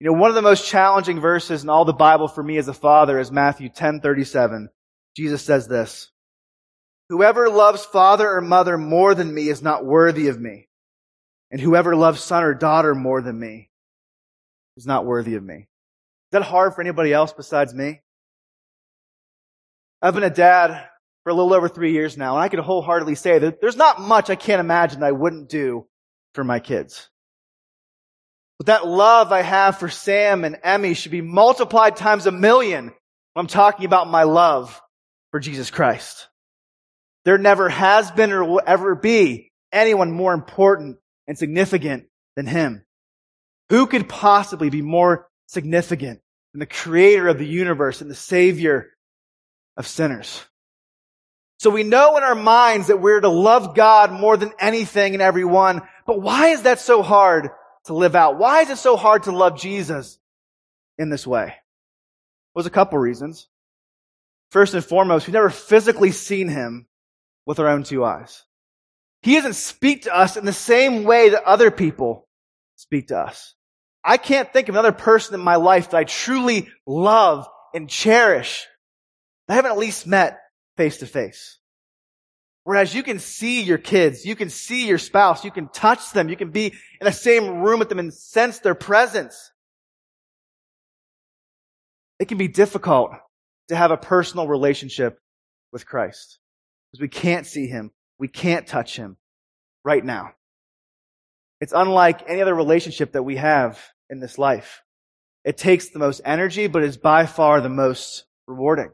You 0.00 0.06
know, 0.06 0.18
one 0.18 0.30
of 0.30 0.36
the 0.36 0.42
most 0.42 0.66
challenging 0.66 1.20
verses 1.20 1.62
in 1.62 1.68
all 1.68 1.84
the 1.84 1.92
Bible 1.92 2.28
for 2.28 2.42
me 2.42 2.56
as 2.56 2.68
a 2.68 2.74
father 2.74 3.18
is 3.18 3.30
Matthew 3.30 3.68
10:37. 3.68 4.68
Jesus 5.16 5.42
says 5.42 5.66
this, 5.66 6.10
Whoever 7.08 7.48
loves 7.48 7.84
father 7.84 8.30
or 8.30 8.40
mother 8.40 8.78
more 8.78 9.14
than 9.14 9.34
me 9.34 9.48
is 9.48 9.60
not 9.62 9.84
worthy 9.84 10.28
of 10.28 10.40
me. 10.40 10.68
And 11.50 11.60
whoever 11.60 11.96
loves 11.96 12.20
son 12.20 12.44
or 12.44 12.54
daughter 12.54 12.94
more 12.94 13.22
than 13.22 13.38
me 13.38 13.67
is 14.78 14.86
not 14.86 15.04
worthy 15.04 15.34
of 15.34 15.42
me. 15.42 15.56
Is 15.56 16.32
that 16.32 16.42
hard 16.42 16.74
for 16.74 16.80
anybody 16.80 17.12
else 17.12 17.32
besides 17.32 17.74
me? 17.74 18.00
I've 20.00 20.14
been 20.14 20.22
a 20.22 20.30
dad 20.30 20.88
for 21.24 21.30
a 21.30 21.34
little 21.34 21.52
over 21.52 21.68
three 21.68 21.92
years 21.92 22.16
now, 22.16 22.36
and 22.36 22.42
I 22.42 22.48
can 22.48 22.60
wholeheartedly 22.60 23.16
say 23.16 23.38
that 23.40 23.60
there's 23.60 23.76
not 23.76 24.00
much 24.00 24.30
I 24.30 24.36
can't 24.36 24.60
imagine 24.60 25.00
that 25.00 25.06
I 25.06 25.12
wouldn't 25.12 25.48
do 25.48 25.86
for 26.34 26.44
my 26.44 26.60
kids. 26.60 27.10
But 28.58 28.66
that 28.66 28.86
love 28.86 29.32
I 29.32 29.42
have 29.42 29.78
for 29.78 29.88
Sam 29.88 30.44
and 30.44 30.58
Emmy 30.62 30.94
should 30.94 31.12
be 31.12 31.20
multiplied 31.20 31.96
times 31.96 32.26
a 32.26 32.32
million 32.32 32.86
when 32.86 32.94
I'm 33.36 33.46
talking 33.46 33.84
about 33.84 34.08
my 34.08 34.22
love 34.22 34.80
for 35.32 35.40
Jesus 35.40 35.70
Christ. 35.70 36.28
There 37.24 37.38
never 37.38 37.68
has 37.68 38.10
been 38.10 38.32
or 38.32 38.44
will 38.44 38.62
ever 38.64 38.94
be 38.94 39.50
anyone 39.72 40.12
more 40.12 40.32
important 40.32 40.98
and 41.26 41.36
significant 41.36 42.06
than 42.36 42.46
him. 42.46 42.84
Who 43.70 43.86
could 43.86 44.08
possibly 44.08 44.70
be 44.70 44.82
more 44.82 45.28
significant 45.46 46.20
than 46.52 46.60
the 46.60 46.66
creator 46.66 47.28
of 47.28 47.38
the 47.38 47.46
universe 47.46 48.00
and 48.00 48.10
the 48.10 48.14
savior 48.14 48.90
of 49.76 49.86
sinners? 49.86 50.44
So 51.58 51.70
we 51.70 51.82
know 51.82 52.16
in 52.16 52.22
our 52.22 52.36
minds 52.36 52.86
that 52.86 53.00
we're 53.00 53.20
to 53.20 53.28
love 53.28 53.74
God 53.74 54.12
more 54.12 54.36
than 54.36 54.52
anything 54.60 55.14
and 55.14 55.22
everyone. 55.22 55.82
But 56.06 56.22
why 56.22 56.48
is 56.48 56.62
that 56.62 56.78
so 56.78 57.02
hard 57.02 57.50
to 57.84 57.94
live 57.94 58.14
out? 58.14 58.38
Why 58.38 58.60
is 58.60 58.70
it 58.70 58.78
so 58.78 58.96
hard 58.96 59.24
to 59.24 59.32
love 59.32 59.58
Jesus 59.58 60.18
in 60.98 61.10
this 61.10 61.26
way? 61.26 61.54
Well, 62.54 62.62
there's 62.62 62.66
a 62.66 62.70
couple 62.70 62.98
reasons. 62.98 63.48
First 64.50 64.74
and 64.74 64.84
foremost, 64.84 65.26
we've 65.26 65.34
never 65.34 65.50
physically 65.50 66.12
seen 66.12 66.48
him 66.48 66.86
with 67.44 67.58
our 67.58 67.68
own 67.68 67.82
two 67.82 68.04
eyes. 68.04 68.44
He 69.22 69.34
doesn't 69.34 69.54
speak 69.54 70.02
to 70.02 70.16
us 70.16 70.36
in 70.36 70.44
the 70.44 70.52
same 70.52 71.04
way 71.04 71.30
that 71.30 71.42
other 71.42 71.70
people 71.72 72.28
speak 72.76 73.08
to 73.08 73.18
us. 73.18 73.54
I 74.08 74.16
can't 74.16 74.50
think 74.50 74.70
of 74.70 74.74
another 74.74 74.92
person 74.92 75.34
in 75.34 75.42
my 75.42 75.56
life 75.56 75.90
that 75.90 75.98
I 75.98 76.04
truly 76.04 76.70
love 76.86 77.46
and 77.74 77.90
cherish 77.90 78.66
that 79.46 79.52
I 79.52 79.56
haven't 79.56 79.72
at 79.72 79.76
least 79.76 80.06
met 80.06 80.38
face 80.78 80.96
to 80.98 81.06
face. 81.06 81.58
Whereas 82.64 82.94
you 82.94 83.02
can 83.02 83.18
see 83.18 83.60
your 83.60 83.76
kids, 83.76 84.24
you 84.24 84.34
can 84.34 84.48
see 84.48 84.88
your 84.88 84.96
spouse, 84.96 85.44
you 85.44 85.50
can 85.50 85.68
touch 85.68 86.12
them, 86.12 86.30
you 86.30 86.36
can 86.36 86.52
be 86.52 86.68
in 86.68 87.04
the 87.04 87.12
same 87.12 87.60
room 87.60 87.80
with 87.80 87.90
them 87.90 87.98
and 87.98 88.12
sense 88.12 88.60
their 88.60 88.74
presence. 88.74 89.52
It 92.18 92.28
can 92.28 92.38
be 92.38 92.48
difficult 92.48 93.10
to 93.68 93.76
have 93.76 93.90
a 93.90 93.98
personal 93.98 94.48
relationship 94.48 95.18
with 95.70 95.84
Christ 95.86 96.38
because 96.90 97.02
we 97.02 97.08
can't 97.08 97.46
see 97.46 97.66
him. 97.66 97.90
We 98.18 98.28
can't 98.28 98.66
touch 98.66 98.96
him 98.96 99.18
right 99.84 100.02
now. 100.02 100.30
It's 101.60 101.74
unlike 101.76 102.22
any 102.26 102.40
other 102.40 102.54
relationship 102.54 103.12
that 103.12 103.22
we 103.22 103.36
have 103.36 103.78
in 104.10 104.20
this 104.20 104.38
life. 104.38 104.82
It 105.44 105.56
takes 105.56 105.88
the 105.88 105.98
most 105.98 106.20
energy, 106.24 106.66
but 106.66 106.82
is 106.82 106.96
by 106.96 107.26
far 107.26 107.60
the 107.60 107.68
most 107.68 108.24
rewarding. 108.46 108.90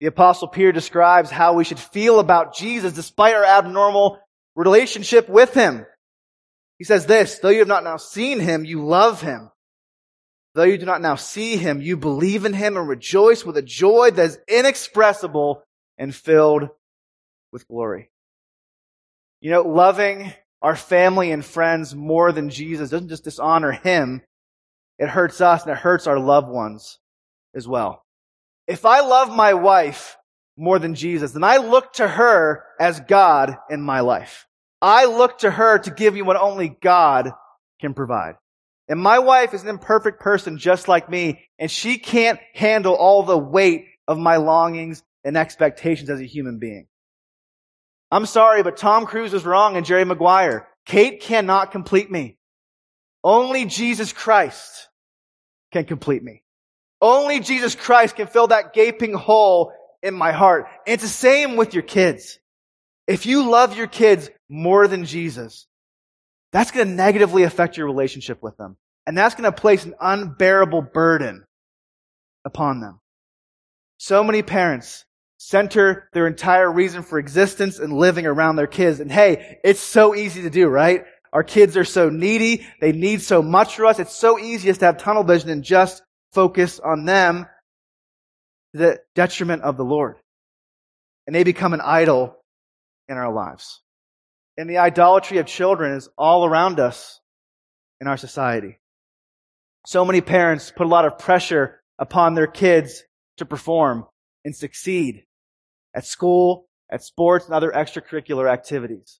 The 0.00 0.06
apostle 0.06 0.48
Peter 0.48 0.72
describes 0.72 1.30
how 1.30 1.54
we 1.54 1.64
should 1.64 1.78
feel 1.78 2.20
about 2.20 2.54
Jesus 2.54 2.92
despite 2.92 3.34
our 3.34 3.44
abnormal 3.44 4.18
relationship 4.54 5.28
with 5.28 5.54
him. 5.54 5.86
He 6.78 6.84
says 6.84 7.06
this, 7.06 7.38
though 7.38 7.48
you 7.48 7.58
have 7.60 7.68
not 7.68 7.84
now 7.84 7.96
seen 7.96 8.38
him, 8.38 8.64
you 8.64 8.84
love 8.84 9.20
him. 9.20 9.50
Though 10.54 10.64
you 10.64 10.78
do 10.78 10.86
not 10.86 11.00
now 11.00 11.16
see 11.16 11.56
him, 11.56 11.80
you 11.80 11.96
believe 11.96 12.44
in 12.44 12.52
him 12.52 12.76
and 12.76 12.88
rejoice 12.88 13.44
with 13.44 13.56
a 13.56 13.62
joy 13.62 14.10
that 14.12 14.24
is 14.24 14.38
inexpressible 14.48 15.62
and 15.96 16.14
filled 16.14 16.68
with 17.52 17.66
glory. 17.68 18.10
You 19.40 19.50
know, 19.50 19.62
loving 19.62 20.32
our 20.62 20.76
family 20.76 21.30
and 21.30 21.44
friends 21.44 21.94
more 21.94 22.32
than 22.32 22.50
Jesus 22.50 22.90
doesn't 22.90 23.08
just 23.08 23.24
dishonor 23.24 23.72
him, 23.72 24.22
it 24.98 25.08
hurts 25.08 25.40
us 25.40 25.62
and 25.62 25.72
it 25.72 25.78
hurts 25.78 26.06
our 26.06 26.18
loved 26.18 26.48
ones 26.48 26.98
as 27.54 27.68
well. 27.68 28.04
If 28.66 28.84
I 28.84 29.00
love 29.00 29.34
my 29.34 29.54
wife 29.54 30.16
more 30.56 30.78
than 30.78 30.94
Jesus, 30.94 31.32
then 31.32 31.44
I 31.44 31.58
look 31.58 31.92
to 31.94 32.08
her 32.08 32.64
as 32.80 33.00
God 33.00 33.56
in 33.70 33.80
my 33.80 34.00
life. 34.00 34.46
I 34.82 35.06
look 35.06 35.38
to 35.38 35.50
her 35.50 35.78
to 35.78 35.90
give 35.90 36.14
me 36.14 36.22
what 36.22 36.36
only 36.36 36.68
God 36.68 37.30
can 37.80 37.94
provide. 37.94 38.34
And 38.88 39.00
my 39.00 39.20
wife 39.20 39.54
is 39.54 39.62
an 39.62 39.68
imperfect 39.68 40.20
person 40.20 40.58
just 40.58 40.88
like 40.88 41.08
me, 41.08 41.46
and 41.58 41.70
she 41.70 41.98
can't 41.98 42.40
handle 42.54 42.94
all 42.94 43.22
the 43.22 43.38
weight 43.38 43.86
of 44.08 44.18
my 44.18 44.36
longings 44.36 45.02
and 45.24 45.36
expectations 45.36 46.10
as 46.10 46.20
a 46.20 46.26
human 46.26 46.58
being. 46.58 46.87
I'm 48.10 48.26
sorry, 48.26 48.62
but 48.62 48.76
Tom 48.76 49.06
Cruise 49.06 49.32
was 49.32 49.44
wrong 49.44 49.76
and 49.76 49.84
Jerry 49.84 50.04
Maguire. 50.04 50.66
Kate 50.86 51.20
cannot 51.20 51.72
complete 51.72 52.10
me. 52.10 52.38
Only 53.22 53.66
Jesus 53.66 54.12
Christ 54.12 54.88
can 55.72 55.84
complete 55.84 56.22
me. 56.22 56.42
Only 57.00 57.40
Jesus 57.40 57.74
Christ 57.74 58.16
can 58.16 58.26
fill 58.26 58.48
that 58.48 58.72
gaping 58.72 59.12
hole 59.12 59.72
in 60.02 60.14
my 60.14 60.32
heart. 60.32 60.66
And 60.86 60.94
it's 60.94 61.02
the 61.02 61.08
same 61.08 61.56
with 61.56 61.74
your 61.74 61.82
kids. 61.82 62.38
If 63.06 63.26
you 63.26 63.48
love 63.48 63.76
your 63.76 63.86
kids 63.86 64.30
more 64.48 64.88
than 64.88 65.04
Jesus, 65.04 65.66
that's 66.52 66.70
going 66.70 66.86
to 66.86 66.94
negatively 66.94 67.42
affect 67.42 67.76
your 67.76 67.86
relationship 67.86 68.42
with 68.42 68.56
them. 68.56 68.76
And 69.06 69.16
that's 69.16 69.34
going 69.34 69.50
to 69.50 69.52
place 69.52 69.84
an 69.84 69.94
unbearable 70.00 70.82
burden 70.82 71.44
upon 72.44 72.80
them. 72.80 73.00
So 73.98 74.22
many 74.22 74.42
parents 74.42 75.04
center 75.38 76.08
their 76.12 76.26
entire 76.26 76.70
reason 76.70 77.02
for 77.02 77.18
existence 77.18 77.78
and 77.78 77.92
living 77.92 78.26
around 78.26 78.56
their 78.56 78.66
kids. 78.66 79.00
And 79.00 79.10
hey, 79.10 79.58
it's 79.64 79.80
so 79.80 80.14
easy 80.14 80.42
to 80.42 80.50
do, 80.50 80.68
right? 80.68 81.04
Our 81.32 81.44
kids 81.44 81.76
are 81.76 81.84
so 81.84 82.10
needy. 82.10 82.66
They 82.80 82.92
need 82.92 83.22
so 83.22 83.40
much 83.40 83.76
from 83.76 83.86
us. 83.86 83.98
It's 83.98 84.14
so 84.14 84.38
easy 84.38 84.68
just 84.68 84.80
to 84.80 84.86
have 84.86 84.98
tunnel 84.98 85.24
vision 85.24 85.48
and 85.50 85.62
just 85.62 86.02
focus 86.32 86.80
on 86.80 87.04
them 87.04 87.46
to 88.74 88.78
the 88.78 89.00
detriment 89.14 89.62
of 89.62 89.76
the 89.76 89.84
Lord. 89.84 90.16
And 91.26 91.34
they 91.34 91.44
become 91.44 91.72
an 91.72 91.82
idol 91.82 92.36
in 93.08 93.16
our 93.16 93.32
lives. 93.32 93.80
And 94.56 94.68
the 94.68 94.78
idolatry 94.78 95.38
of 95.38 95.46
children 95.46 95.94
is 95.94 96.08
all 96.18 96.44
around 96.44 96.80
us 96.80 97.20
in 98.00 98.08
our 98.08 98.16
society. 98.16 98.78
So 99.86 100.04
many 100.04 100.20
parents 100.20 100.72
put 100.74 100.86
a 100.86 100.90
lot 100.90 101.04
of 101.04 101.18
pressure 101.18 101.80
upon 101.98 102.34
their 102.34 102.46
kids 102.46 103.04
to 103.36 103.46
perform 103.46 104.04
and 104.44 104.54
succeed 104.54 105.24
at 105.98 106.06
school, 106.06 106.68
at 106.88 107.02
sports, 107.02 107.46
and 107.46 107.54
other 107.54 107.72
extracurricular 107.72 108.48
activities. 108.48 109.18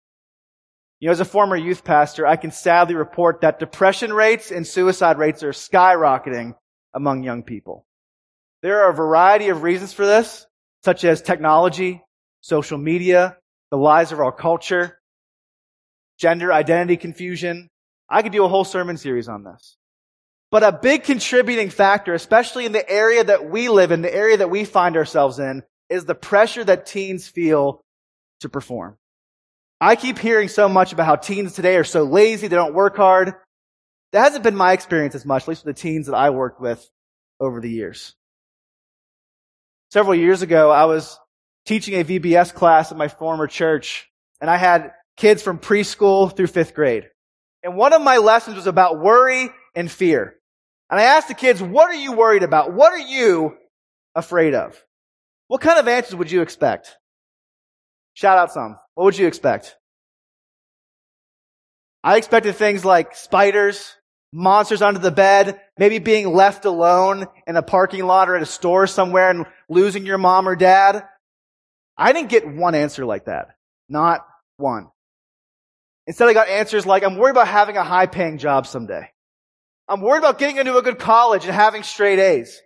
You 1.01 1.09
know, 1.09 1.13
as 1.13 1.19
a 1.19 1.25
former 1.25 1.57
youth 1.57 1.83
pastor, 1.83 2.25
I 2.25 2.37
can 2.37 2.53
sadly 2.53 2.95
report 2.95 3.41
that 3.41 3.59
depression 3.59 4.13
rates 4.13 4.53
and 4.53 4.65
suicide 4.65 5.19
rates 5.19 5.43
are 5.43 5.51
skyrocketing 5.51 6.55
among 6.95 7.25
young 7.25 7.43
people. 7.43 7.85
There 8.63 8.85
are 8.85 8.91
a 8.91 8.95
variety 8.95 9.49
of 9.49 9.65
reasons 9.65 9.93
for 9.93 10.07
this, 10.07 10.47
such 10.85 11.03
as 11.05 11.21
technology, 11.21 12.01
social 12.43 12.79
media, 12.79 13.37
the 13.73 13.77
lies 13.77 14.13
of 14.13 14.21
our 14.21 14.33
culture, 14.33 15.01
gender 16.17 16.53
identity 16.53 16.97
confusion. 16.97 17.69
I 18.09 18.23
could 18.23 18.33
do 18.33 18.45
a 18.45 18.49
whole 18.49 18.65
sermon 18.65 18.99
series 18.99 19.29
on 19.29 19.43
this. 19.43 19.77
But 20.53 20.63
a 20.63 20.79
big 20.81 21.03
contributing 21.03 21.71
factor, 21.71 22.15
especially 22.15 22.67
in 22.67 22.73
the 22.73 22.89
area 22.89 23.25
that 23.25 23.51
we 23.51 23.69
live 23.69 23.91
in, 23.91 24.01
the 24.01 24.15
area 24.15 24.37
that 24.37 24.51
we 24.51 24.65
find 24.65 24.97
ourselves 24.97 25.41
in, 25.41 25.65
is 25.89 26.05
the 26.05 26.15
pressure 26.15 26.65
that 26.65 26.87
teens 26.87 27.27
feel 27.27 27.81
to 28.41 28.49
perform. 28.49 28.97
I 29.81 29.97
keep 29.97 30.19
hearing 30.19 30.49
so 30.49 30.69
much 30.69 30.93
about 30.93 31.07
how 31.07 31.17
teens 31.17 31.55
today 31.55 31.77
are 31.77 31.85
so 31.85 32.03
lazy, 32.03 32.49
they 32.49 32.57
don't 32.57 32.75
work 32.75 32.97
hard. 32.97 33.35
That 34.13 34.21
hasn't 34.21 34.43
been 34.43 34.57
my 34.57 34.73
experience 34.73 35.15
as 35.15 35.25
much, 35.25 35.43
at 35.43 35.49
least 35.49 35.65
with 35.65 35.77
the 35.77 35.81
teens 35.81 36.07
that 36.07 36.17
I 36.17 36.31
worked 36.31 36.61
with 36.61 36.89
over 37.41 37.61
the 37.61 37.71
years. 37.71 38.15
Several 39.91 40.15
years 40.15 40.43
ago, 40.43 40.71
I 40.71 40.87
was 40.87 41.19
teaching 41.67 41.95
a 41.95 42.05
VBS 42.05 42.55
class 42.55 42.91
at 42.91 42.99
my 42.99 43.09
former 43.09 43.47
church, 43.47 44.09
and 44.41 44.51
I 44.51 44.57
had 44.57 44.93
kids 45.17 45.43
from 45.43 45.59
preschool 45.59 46.35
through 46.35 46.47
fifth 46.49 46.75
grade. 46.75 47.09
And 47.63 47.77
one 47.77 47.93
of 47.93 48.03
my 48.03 48.19
lessons 48.19 48.57
was 48.57 48.67
about 48.67 49.01
worry 49.01 49.51
and 49.75 49.91
fear. 49.91 50.35
And 50.91 50.99
I 50.99 51.05
asked 51.05 51.29
the 51.29 51.35
kids, 51.35 51.63
what 51.63 51.91
are 51.91 51.95
you 51.95 52.13
worried 52.13 52.43
about? 52.43 52.73
What 52.73 52.93
are 52.93 52.99
you 52.99 53.57
afraid 54.15 54.55
of? 54.55 54.83
What 55.49 55.61
kind 55.61 55.79
of 55.79 55.89
answers 55.89 56.15
would 56.15 56.31
you 56.31 56.43
expect? 56.43 56.97
Shout 58.15 58.39
out 58.39 58.53
some. 58.53 58.79
What 58.95 59.05
would 59.05 59.19
you 59.19 59.27
expect? 59.27 59.77
I 62.05 62.17
expected 62.17 62.55
things 62.55 62.85
like 62.85 63.17
spiders, 63.17 63.97
monsters 64.33 64.83
under 64.83 65.01
the 65.01 65.11
bed, 65.11 65.61
maybe 65.79 65.99
being 65.99 66.33
left 66.33 66.65
alone 66.65 67.27
in 67.47 67.57
a 67.57 67.63
parking 67.63 68.05
lot 68.05 68.29
or 68.29 68.37
at 68.37 68.43
a 68.43 68.47
store 68.47 68.87
somewhere 68.87 69.31
and 69.31 69.47
losing 69.69 70.07
your 70.07 70.19
mom 70.19 70.49
or 70.49 70.55
dad. 70.55 71.05
I 71.97 72.13
didn't 72.13 72.31
get 72.31 72.47
one 72.47 72.75
answer 72.75 73.05
like 73.05 73.25
that. 73.25 73.49
Not 73.89 74.27
one. 74.59 74.89
Instead, 76.07 76.29
I 76.29 76.33
got 76.35 76.49
answers 76.49 76.87
like, 76.87 77.03
I'm 77.03 77.17
worried 77.17 77.33
about 77.33 77.49
having 77.49 77.77
a 77.77 77.85
high 77.85 78.07
paying 78.07 78.39
job 78.39 78.67
someday. 78.67 79.11
I'm 79.89 80.01
worried 80.01 80.19
about 80.19 80.39
getting 80.39 80.59
into 80.59 80.77
a 80.77 80.83
good 80.83 80.99
college 80.99 81.45
and 81.45 81.55
having 81.55 81.83
straight 81.83 82.19
A's. 82.19 82.61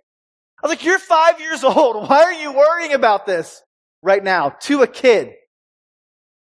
I 0.63 0.67
was 0.67 0.77
like, 0.77 0.85
you're 0.85 0.99
five 0.99 1.41
years 1.41 1.63
old. 1.63 2.07
Why 2.07 2.23
are 2.23 2.33
you 2.33 2.53
worrying 2.53 2.93
about 2.93 3.25
this 3.25 3.61
right 4.01 4.23
now 4.23 4.49
to 4.61 4.81
a 4.81 4.87
kid? 4.87 5.33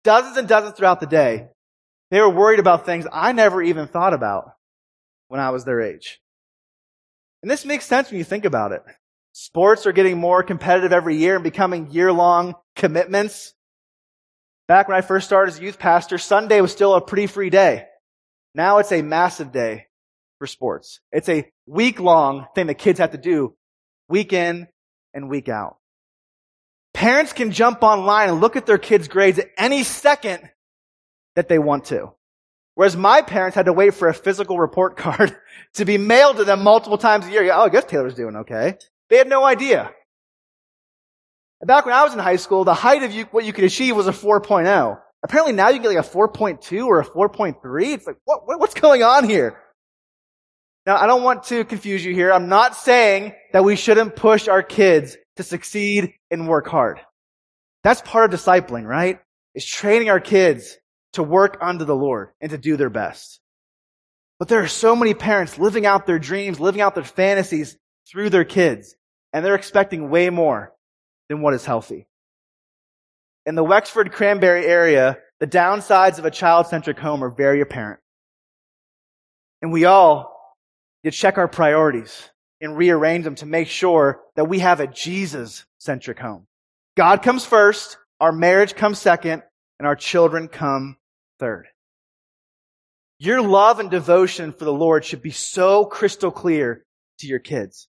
Dozens 0.04 0.38
and 0.38 0.48
dozens 0.48 0.76
throughout 0.76 1.00
the 1.00 1.08
day. 1.08 1.48
They 2.12 2.20
were 2.20 2.30
worried 2.30 2.60
about 2.60 2.86
things 2.86 3.06
I 3.12 3.32
never 3.32 3.62
even 3.62 3.88
thought 3.88 4.14
about 4.14 4.52
when 5.30 5.40
I 5.40 5.52
was 5.52 5.64
their 5.64 5.80
age. 5.80 6.20
And 7.42 7.50
this 7.50 7.66
makes 7.66 7.86
sense 7.86 8.10
when 8.10 8.18
you 8.18 8.24
think 8.24 8.44
about 8.44 8.74
it. 8.74 8.82
Sports 9.32 9.86
are 9.86 9.94
getting 9.94 10.18
more 10.18 10.44
competitive 10.44 10.92
every 10.92 11.16
year 11.16 11.36
and 11.36 11.44
becoming 11.44 11.92
year 11.92 12.12
long 12.12 12.56
commitments. 12.76 13.54
Back 14.68 14.88
when 14.88 14.98
I 14.98 15.02
first 15.02 15.28
started 15.28 15.54
as 15.54 15.60
a 15.60 15.64
youth 15.64 15.80
pastor, 15.80 16.18
Sunday 16.18 16.60
was 16.60 16.72
still 16.72 16.94
a 16.94 17.02
pretty 17.02 17.28
free 17.28 17.50
day. 17.50 17.86
Now 18.54 18.80
it's 18.80 18.92
a 18.92 19.02
massive 19.02 19.52
day 19.52 19.86
for 20.40 20.48
sports. 20.48 21.00
It's 21.12 21.30
a 21.30 21.50
week 21.66 22.00
long 22.00 22.48
thing 22.56 22.68
that 22.68 22.76
kids 22.76 23.00
have 23.00 23.12
to 23.12 23.18
do 23.18 23.56
week 24.10 24.34
in 24.34 24.68
and 25.13 25.30
week 25.30 25.48
out. 25.48 25.78
Parents 26.94 27.32
can 27.32 27.51
jump 27.51 27.84
online 27.84 28.30
and 28.30 28.42
look 28.42 28.56
at 28.56 28.66
their 28.66 28.78
kids' 28.78 29.08
grades 29.08 29.39
at 29.39 29.50
any 29.58 29.84
second 29.84 30.50
that 31.36 31.48
they 31.48 31.60
want 31.60 31.86
to. 31.86 32.12
Whereas 32.75 32.98
my 32.98 33.22
parents 33.22 33.56
had 33.56 33.68
to 33.68 33.74
wait 33.74 33.94
for 33.94 34.08
a 34.08 34.13
physical 34.13 34.58
report 34.58 34.98
card 35.06 35.36
to 35.75 35.86
be 35.86 35.98
mailed 35.98 36.38
to 36.38 36.44
them 36.44 36.63
multiple 36.63 36.98
times 36.98 37.25
a 37.28 37.32
year. 37.32 37.51
Oh, 37.54 37.62
I 37.62 37.70
guess 37.70 37.86
Taylor's 37.86 38.16
doing 38.16 38.36
okay. 38.38 38.75
They 39.10 39.18
had 39.18 39.28
no 39.28 39.44
idea. 39.44 39.92
Back 41.66 41.86
when 41.86 41.94
I 41.94 42.04
was 42.04 42.13
in 42.13 42.20
high 42.20 42.38
school, 42.38 42.63
the 42.63 42.74
height 42.74 43.04
of 43.04 43.12
you, 43.12 43.25
what 43.32 43.44
you 43.44 43.51
could 43.51 43.66
achieve 43.66 43.96
was 43.96 44.08
a 44.08 44.13
4.0. 44.13 45.00
Apparently 45.24 45.54
now 45.54 45.68
you 45.68 45.75
can 45.75 45.92
get 45.92 45.98
like 45.98 46.06
a 46.06 46.10
4.2 46.10 46.86
or 46.86 47.01
a 47.01 47.06
4.3. 47.06 47.94
It's 47.94 48.08
like, 48.08 48.16
what, 48.24 48.48
what, 48.48 48.60
what's 48.60 48.74
going 48.74 49.04
on 49.04 49.28
here? 49.28 49.58
Now, 50.89 50.96
I 50.96 51.05
don't 51.05 51.22
want 51.22 51.43
to 51.43 51.65
confuse 51.65 52.03
you 52.03 52.15
here. 52.15 52.34
I'm 52.34 52.50
not 52.50 52.75
saying 52.75 53.36
that 53.53 53.63
we 53.63 53.75
shouldn't 53.75 54.15
push 54.15 54.48
our 54.48 54.63
kids 54.63 55.15
to 55.36 55.43
succeed 55.43 56.15
and 56.31 56.48
work 56.48 56.67
hard. 56.67 57.00
That's 57.84 58.01
part 58.01 58.25
of 58.34 58.39
discipling, 58.39 58.88
right? 58.88 59.19
Is 59.53 59.63
training 59.63 60.10
our 60.10 60.19
kids 60.19 60.79
to 61.13 61.22
work 61.22 61.60
unto 61.62 61.86
the 61.86 61.96
Lord 61.96 62.29
and 62.41 62.50
to 62.50 62.58
do 62.58 62.75
their 62.75 62.89
best. 62.89 63.39
But 64.39 64.48
there 64.48 64.63
are 64.63 64.67
so 64.67 64.96
many 64.96 65.13
parents 65.13 65.60
living 65.60 65.86
out 65.86 66.08
their 66.08 66.17
dreams, 66.17 66.60
living 66.60 66.81
out 66.81 66.96
their 66.96 67.03
fantasies 67.03 67.77
through 68.10 68.31
their 68.31 68.43
kids, 68.43 68.96
and 69.31 69.46
they're 69.46 69.53
expecting 69.53 70.10
way 70.10 70.31
more 70.31 70.74
than 71.27 71.43
what 71.43 71.53
is 71.53 71.65
healthy. 71.65 72.08
In 73.46 73.53
the 73.53 73.63
Wexford 73.63 74.12
Cranberry 74.12 74.65
area, 74.65 75.19
the 75.39 75.46
downsides 75.46 76.17
of 76.17 76.25
a 76.25 76.31
child-centric 76.31 76.98
home 76.98 77.24
are 77.24 77.29
very 77.29 77.62
apparent. 77.62 78.00
And 79.62 79.72
we 79.72 79.86
all 79.86 80.38
to 81.03 81.12
check 81.12 81.38
our 81.38 81.48
priorities 81.48 82.29
and 82.62 82.75
rearrange 82.75 83.24
them 83.24 83.36
to 83.36 83.46
make 83.46 83.68
sure 83.68 84.22
that 84.36 84.46
we 84.46 84.60
have 84.60 84.79
a 84.79 84.88
Jesus-centric 84.88 86.20
home. 86.20 86.46
God 86.98 87.24
comes 87.24 87.46
first, 87.46 87.98
our 88.20 88.32
marriage 88.32 88.75
comes 88.75 89.00
second, 89.00 89.44
and 89.79 89.88
our 89.88 89.96
children 89.96 90.48
come 90.50 90.98
third. 91.39 91.68
Your 93.18 93.41
love 93.41 93.79
and 93.79 93.89
devotion 93.89 94.51
for 94.51 94.65
the 94.65 94.74
Lord 94.74 95.06
should 95.06 95.22
be 95.22 95.32
so 95.32 95.86
crystal 95.86 96.32
clear 96.32 96.84
to 97.20 97.27
your 97.27 97.39
kids. 97.39 97.88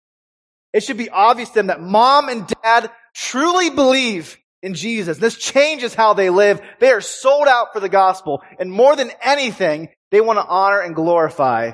It 0.72 0.82
should 0.82 0.98
be 0.98 1.08
obvious 1.08 1.48
to 1.50 1.54
them 1.54 1.68
that 1.68 1.80
mom 1.80 2.28
and 2.28 2.46
dad 2.46 2.90
truly 3.14 3.70
believe 3.70 4.36
in 4.62 4.74
Jesus. 4.74 5.18
This 5.18 5.36
changes 5.36 5.94
how 5.94 6.14
they 6.14 6.30
live. 6.30 6.60
They 6.78 6.90
are 6.90 7.00
sold 7.00 7.48
out 7.48 7.72
for 7.72 7.80
the 7.80 7.88
gospel. 7.88 8.42
And 8.58 8.70
more 8.70 8.96
than 8.96 9.10
anything, 9.22 9.88
they 10.10 10.20
want 10.20 10.38
to 10.38 10.46
honor 10.46 10.80
and 10.80 10.94
glorify 10.94 11.72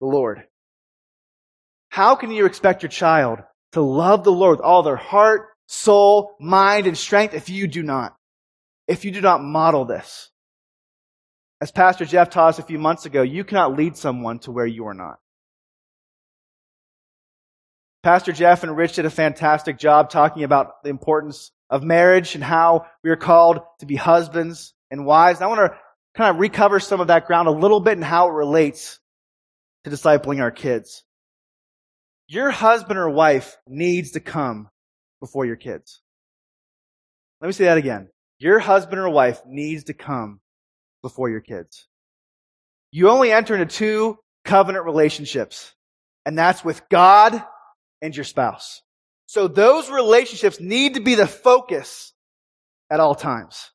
the 0.00 0.06
Lord. 0.06 0.44
How 1.94 2.16
can 2.16 2.32
you 2.32 2.44
expect 2.44 2.82
your 2.82 2.90
child 2.90 3.38
to 3.70 3.80
love 3.80 4.24
the 4.24 4.32
Lord 4.32 4.58
with 4.58 4.66
all 4.66 4.82
their 4.82 4.96
heart, 4.96 5.50
soul, 5.68 6.34
mind, 6.40 6.88
and 6.88 6.98
strength 6.98 7.34
if 7.34 7.48
you 7.48 7.68
do 7.68 7.84
not? 7.84 8.16
If 8.88 9.04
you 9.04 9.12
do 9.12 9.20
not 9.20 9.44
model 9.44 9.84
this? 9.84 10.28
As 11.60 11.70
Pastor 11.70 12.04
Jeff 12.04 12.30
taught 12.30 12.48
us 12.48 12.58
a 12.58 12.64
few 12.64 12.80
months 12.80 13.06
ago, 13.06 13.22
you 13.22 13.44
cannot 13.44 13.76
lead 13.76 13.96
someone 13.96 14.40
to 14.40 14.50
where 14.50 14.66
you 14.66 14.86
are 14.86 14.92
not. 14.92 15.20
Pastor 18.02 18.32
Jeff 18.32 18.64
and 18.64 18.76
Rich 18.76 18.94
did 18.94 19.06
a 19.06 19.10
fantastic 19.10 19.78
job 19.78 20.10
talking 20.10 20.42
about 20.42 20.82
the 20.82 20.90
importance 20.90 21.52
of 21.70 21.84
marriage 21.84 22.34
and 22.34 22.42
how 22.42 22.86
we 23.04 23.10
are 23.10 23.16
called 23.16 23.60
to 23.78 23.86
be 23.86 23.94
husbands 23.94 24.74
and 24.90 25.06
wives. 25.06 25.38
And 25.38 25.44
I 25.44 25.46
want 25.46 25.72
to 25.72 25.78
kind 26.16 26.34
of 26.34 26.40
recover 26.40 26.80
some 26.80 26.98
of 26.98 27.06
that 27.06 27.28
ground 27.28 27.46
a 27.46 27.52
little 27.52 27.78
bit 27.78 27.92
and 27.92 28.02
how 28.02 28.30
it 28.30 28.32
relates 28.32 28.98
to 29.84 29.90
discipling 29.90 30.40
our 30.40 30.50
kids. 30.50 31.03
Your 32.26 32.50
husband 32.50 32.98
or 32.98 33.10
wife 33.10 33.56
needs 33.66 34.12
to 34.12 34.20
come 34.20 34.68
before 35.20 35.44
your 35.44 35.56
kids. 35.56 36.00
Let 37.40 37.48
me 37.48 37.52
say 37.52 37.64
that 37.64 37.78
again. 37.78 38.08
Your 38.38 38.58
husband 38.58 38.98
or 39.00 39.08
wife 39.10 39.42
needs 39.46 39.84
to 39.84 39.94
come 39.94 40.40
before 41.02 41.28
your 41.28 41.40
kids. 41.40 41.86
You 42.90 43.10
only 43.10 43.30
enter 43.30 43.54
into 43.54 43.66
two 43.66 44.18
covenant 44.44 44.84
relationships, 44.84 45.74
and 46.24 46.38
that's 46.38 46.64
with 46.64 46.88
God 46.88 47.42
and 48.00 48.16
your 48.16 48.24
spouse. 48.24 48.82
So 49.26 49.48
those 49.48 49.90
relationships 49.90 50.60
need 50.60 50.94
to 50.94 51.00
be 51.00 51.14
the 51.14 51.26
focus 51.26 52.12
at 52.90 53.00
all 53.00 53.14
times. 53.14 53.70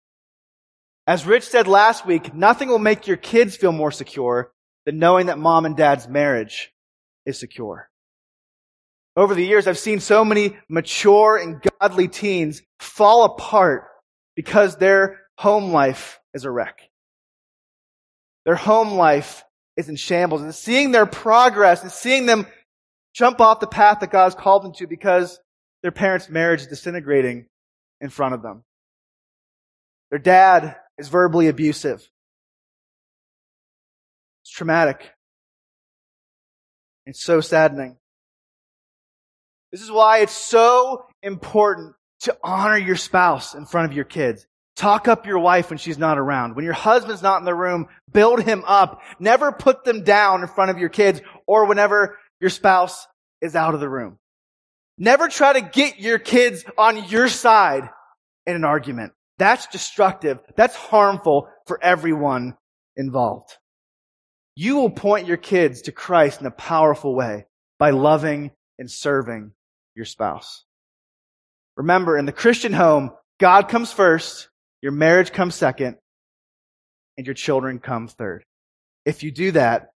As 1.06 1.26
Rich 1.26 1.48
said 1.48 1.68
last 1.68 2.06
week, 2.06 2.34
nothing 2.34 2.70
will 2.70 2.80
make 2.80 3.08
your 3.08 3.18
kids 3.18 3.58
feel 3.58 3.72
more 3.72 3.92
secure 3.92 4.52
than 4.86 5.00
knowing 5.00 5.26
that 5.26 5.40
mom 5.40 5.66
and 5.66 5.76
dad's 5.76 6.08
marriage 6.08 6.72
is 7.26 7.40
secure. 7.40 7.89
Over 9.20 9.36
the 9.36 9.46
years, 9.46 9.68
I've 9.68 9.78
seen 9.78 10.00
so 10.00 10.24
many 10.24 10.56
mature 10.70 11.36
and 11.36 11.62
godly 11.78 12.08
teens 12.08 12.62
fall 12.80 13.26
apart 13.26 13.84
because 14.34 14.78
their 14.78 15.20
home 15.38 15.74
life 15.74 16.22
is 16.34 16.46
a 16.46 16.50
wreck. 16.50 16.90
Their 18.46 18.56
home 18.56 18.94
life 18.94 19.44
is 19.76 19.90
in 19.90 19.98
shambles 19.98 20.42
and 20.42 20.56
seeing 20.56 20.94
their 20.94 21.06
progress 21.06 21.82
and 21.82 21.92
seeing 21.92 22.28
them 22.28 22.48
jump 23.14 23.42
off 23.42 23.60
the 23.60 23.68
path 23.68 24.00
that 24.00 24.10
God 24.10 24.24
has 24.24 24.36
called 24.36 24.64
them 24.64 24.72
to 24.76 24.88
because 24.88 25.38
their 25.84 25.92
parents' 25.92 26.30
marriage 26.30 26.62
is 26.62 26.68
disintegrating 26.68 27.46
in 28.00 28.10
front 28.10 28.36
of 28.36 28.42
them. 28.42 28.64
Their 30.12 30.20
dad 30.20 30.78
is 30.98 31.10
verbally 31.10 31.50
abusive. 31.50 32.10
It's 34.44 34.52
traumatic. 34.52 35.12
It's 37.06 37.22
so 37.22 37.42
saddening. 37.42 37.98
This 39.72 39.82
is 39.82 39.92
why 39.92 40.20
it's 40.20 40.34
so 40.34 41.06
important 41.22 41.94
to 42.22 42.38
honor 42.44 42.78
your 42.78 42.96
spouse 42.96 43.54
in 43.54 43.66
front 43.66 43.90
of 43.90 43.96
your 43.96 44.06
kids. 44.06 44.46
Talk 44.76 45.08
up 45.08 45.26
your 45.26 45.40
wife 45.40 45.70
when 45.70 45.78
she's 45.78 45.98
not 45.98 46.18
around. 46.18 46.56
When 46.56 46.66
your 46.66 46.74
husband's 46.74 47.22
not 47.22 47.40
in 47.40 47.46
the 47.46 47.54
room, 47.54 47.88
build 48.12 48.42
him 48.42 48.64
up. 48.66 49.02
Never 49.20 49.52
put 49.52 49.84
them 49.84 50.04
down 50.04 50.42
in 50.42 50.48
front 50.48 50.72
of 50.72 50.78
your 50.78 50.90
kids 50.90 51.22
or 51.46 51.66
whenever 51.66 52.18
your 52.40 52.50
spouse 52.50 53.06
is 53.42 53.56
out 53.56 53.74
of 53.74 53.80
the 53.80 53.90
room. 53.90 54.18
Never 54.98 55.28
try 55.28 55.54
to 55.54 55.62
get 55.62 56.00
your 56.00 56.18
kids 56.18 56.64
on 56.78 57.10
your 57.10 57.28
side 57.28 57.90
in 58.46 58.56
an 58.56 58.64
argument. 58.64 59.14
That's 59.38 59.68
destructive. 59.68 60.40
That's 60.56 60.76
harmful 60.76 61.50
for 61.68 61.82
everyone 61.84 62.56
involved. 62.96 63.58
You 64.56 64.76
will 64.78 64.90
point 64.90 65.28
your 65.28 65.38
kids 65.38 65.84
to 65.84 65.92
Christ 65.92 66.42
in 66.42 66.48
a 66.48 66.52
powerful 66.52 67.16
way 67.16 67.46
by 67.78 67.92
loving 67.92 68.52
and 68.78 68.90
serving 68.90 69.54
your 70.00 70.06
spouse. 70.06 70.64
Remember, 71.76 72.18
in 72.18 72.26
the 72.26 72.32
Christian 72.32 72.72
home, 72.72 73.12
God 73.38 73.68
comes 73.68 73.92
first, 73.92 74.48
your 74.82 74.94
marriage 74.94 75.34
comes 75.34 75.56
second, 75.56 75.98
and 77.18 77.28
your 77.28 77.34
children 77.34 77.80
come 77.80 78.08
third. 78.08 78.46
If 79.06 79.24
you 79.24 79.32
do 79.32 79.52
that, 79.52 79.90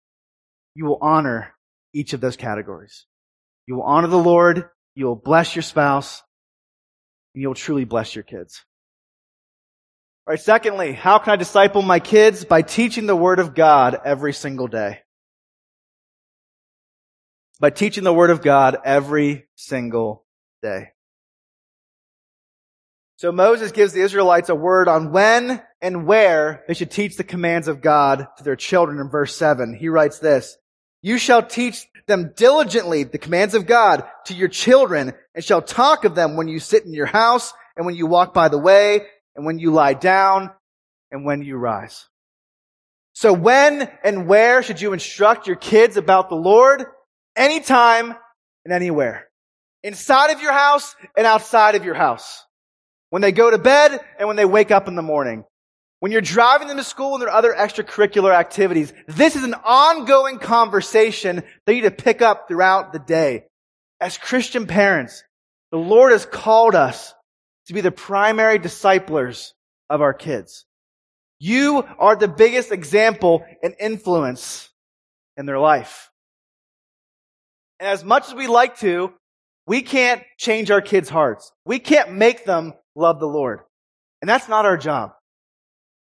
you 0.74 0.86
will 0.86 0.98
honor 1.02 1.54
each 1.94 2.14
of 2.14 2.20
those 2.20 2.36
categories. 2.36 3.06
You 3.68 3.76
will 3.76 3.84
honor 3.84 4.08
the 4.08 4.18
Lord, 4.18 4.70
you 4.96 5.06
will 5.06 5.16
bless 5.16 5.56
your 5.56 5.62
spouse, 5.62 6.24
and 7.36 7.44
you'll 7.44 7.54
truly 7.54 7.86
bless 7.86 8.16
your 8.16 8.24
kids. 8.24 8.66
All 10.26 10.32
right, 10.32 10.42
secondly, 10.42 10.94
how 10.94 11.20
can 11.20 11.34
I 11.34 11.36
disciple 11.36 11.84
my 11.84 12.00
kids? 12.00 12.44
By 12.44 12.64
teaching 12.64 13.06
the 13.06 13.16
Word 13.16 13.38
of 13.38 13.54
God 13.54 14.00
every 14.04 14.34
single 14.34 14.68
day. 14.68 15.02
By 17.62 17.69
teaching 17.69 18.04
the 18.04 18.12
Word 18.12 18.32
of 18.32 18.41
God 18.41 18.76
every 18.84 19.45
single 19.56 20.26
day. 20.63 20.93
So 23.17 23.32
Moses 23.32 23.71
gives 23.71 23.93
the 23.93 24.02
Israelites 24.02 24.50
a 24.50 24.56
word 24.56 24.88
on 24.88 25.12
when 25.12 25.62
and 25.80 26.08
where 26.08 26.63
they 26.67 26.74
should 26.74 26.89
teach 26.89 27.17
the 27.17 27.24
commands 27.24 27.67
of 27.67 27.80
God 27.80 28.26
to 28.38 28.43
their 28.43 28.56
children 28.56 29.00
in 29.00 29.12
verse 29.12 29.36
7. 29.36 29.76
He 29.76 29.89
writes 29.89 30.17
this, 30.17 30.58
You 31.04 31.19
shall 31.19 31.43
teach 31.43 31.86
them 32.08 32.34
diligently, 32.36 33.04
the 33.04 33.19
commands 33.19 33.54
of 33.54 33.67
God, 33.67 34.06
to 34.26 34.34
your 34.34 34.47
children, 34.47 35.13
and 35.36 35.45
shall 35.45 35.62
talk 35.62 36.04
of 36.04 36.15
them 36.15 36.38
when 36.38 36.47
you 36.47 36.60
sit 36.60 36.84
in 36.84 36.95
your 36.95 37.06
house, 37.06 37.54
and 37.78 37.86
when 37.86 37.93
you 37.93 38.08
walk 38.08 38.34
by 38.34 38.47
the 38.47 38.58
way, 38.58 39.02
and 39.36 39.45
when 39.45 39.60
you 39.60 39.71
lie 39.71 39.93
down, 39.93 40.50
and 41.12 41.24
when 41.24 41.43
you 41.43 41.58
rise. 41.58 42.08
So 43.13 43.34
when 43.34 43.88
and 44.04 44.28
where 44.28 44.63
should 44.63 44.82
you 44.82 44.93
instruct 44.93 45.45
your 45.45 45.58
kids 45.58 45.95
about 45.95 46.30
the 46.30 46.36
Lord? 46.36 46.86
Anytime 47.36 48.15
and 48.65 48.74
anywhere. 48.74 49.28
Inside 49.84 50.32
of 50.32 50.41
your 50.41 50.54
house 50.54 50.96
and 51.17 51.26
outside 51.26 51.76
of 51.76 51.86
your 51.86 51.96
house. 51.96 52.46
When 53.10 53.22
they 53.22 53.32
go 53.32 53.50
to 53.50 53.58
bed 53.58 54.00
and 54.20 54.28
when 54.28 54.38
they 54.38 54.46
wake 54.46 54.72
up 54.72 54.88
in 54.88 54.96
the 54.96 55.02
morning. 55.02 55.44
when 56.02 56.12
you're 56.12 56.20
driving 56.20 56.67
them 56.67 56.78
to 56.78 56.84
school 56.84 57.13
and 57.13 57.22
there 57.22 57.30
are 57.30 57.38
other 57.38 57.54
extracurricular 57.54 58.34
activities. 58.34 58.91
This 59.08 59.36
is 59.36 59.44
an 59.44 59.54
ongoing 59.63 60.39
conversation 60.39 61.44
that 61.65 61.76
you 61.76 61.84
need 61.84 61.89
to 61.89 62.04
pick 62.04 62.24
up 62.24 62.48
throughout 62.48 62.91
the 62.91 63.00
day. 63.00 63.44
As 64.00 64.17
Christian 64.17 64.65
parents, 64.65 65.24
the 65.72 65.78
Lord 65.78 66.12
has 66.12 66.26
called 66.26 66.74
us 66.74 67.13
to 67.67 67.74
be 67.74 67.82
the 67.82 67.91
primary 67.91 68.58
disciplers 68.58 69.54
of 69.91 70.02
our 70.02 70.13
kids. 70.13 70.65
You 71.39 71.84
are 72.00 72.15
the 72.15 72.28
biggest 72.28 72.72
example 72.72 73.46
and 73.62 73.76
influence 73.80 74.70
in 75.38 75.46
their 75.46 75.60
life. 75.60 76.11
And 77.82 77.89
as 77.89 78.04
much 78.04 78.28
as 78.28 78.36
we 78.36 78.46
like 78.46 78.78
to, 78.82 79.12
we 79.65 79.82
can't 79.82 80.22
change 80.38 80.70
our 80.70 80.82
kids' 80.82 81.10
hearts. 81.10 81.52
We 81.65 81.80
can't 81.80 82.13
make 82.13 82.46
them 82.46 82.74
love 82.96 83.20
the 83.20 83.28
Lord. 83.28 83.62
And 84.22 84.30
that's 84.30 84.48
not 84.48 84.65
our 84.65 84.78
job. 84.78 85.13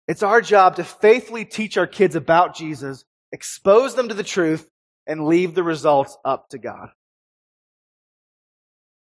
It's 0.09 0.24
our 0.24 0.40
job 0.40 0.76
to 0.76 0.85
faithfully 0.85 1.44
teach 1.44 1.78
our 1.78 1.87
kids 1.87 2.16
about 2.16 2.56
Jesus, 2.56 3.04
expose 3.30 3.94
them 3.94 4.09
to 4.09 4.14
the 4.14 4.24
truth, 4.24 4.68
and 5.06 5.26
leave 5.26 5.54
the 5.54 5.62
results 5.62 6.18
up 6.24 6.48
to 6.48 6.59
God. 6.59 6.88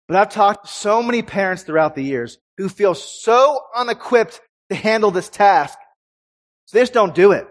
But 0.07 0.15
I've 0.15 0.29
talked 0.29 0.65
to 0.65 0.71
so 0.71 1.03
many 1.03 1.21
parents 1.21 1.63
throughout 1.63 1.95
the 1.95 2.03
years 2.03 2.37
who 2.57 2.69
feel 2.69 2.95
so 2.95 3.59
unequipped 3.75 4.39
to 4.69 4.75
handle 4.75 5.11
this 5.11 5.27
task. 5.27 5.77
So 6.67 6.77
they 6.77 6.81
just 6.81 6.93
don't 6.93 7.13
do 7.13 7.33
it. 7.33 7.45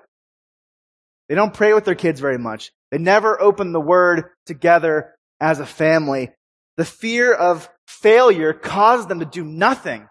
They 1.29 1.35
don't 1.35 1.53
pray 1.53 1.75
with 1.75 1.85
their 1.85 1.94
kids 1.94 2.18
very 2.18 2.38
much. 2.38 2.72
They 2.92 2.98
never 2.98 3.40
opened 3.40 3.74
the 3.74 3.81
word 3.81 4.26
together 4.44 5.14
as 5.40 5.59
a 5.59 5.66
family. 5.66 6.31
The 6.76 6.85
fear 6.85 7.33
of 7.33 7.68
failure 7.87 8.52
caused 8.52 9.09
them 9.09 9.20
to 9.20 9.24
do 9.24 9.42
nothing, 9.42 10.07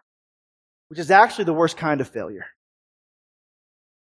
which 0.90 1.00
is 1.00 1.12
actually 1.12 1.46
the 1.46 1.54
worst 1.54 1.78
kind 1.78 2.02
of 2.02 2.10
failure. 2.10 2.46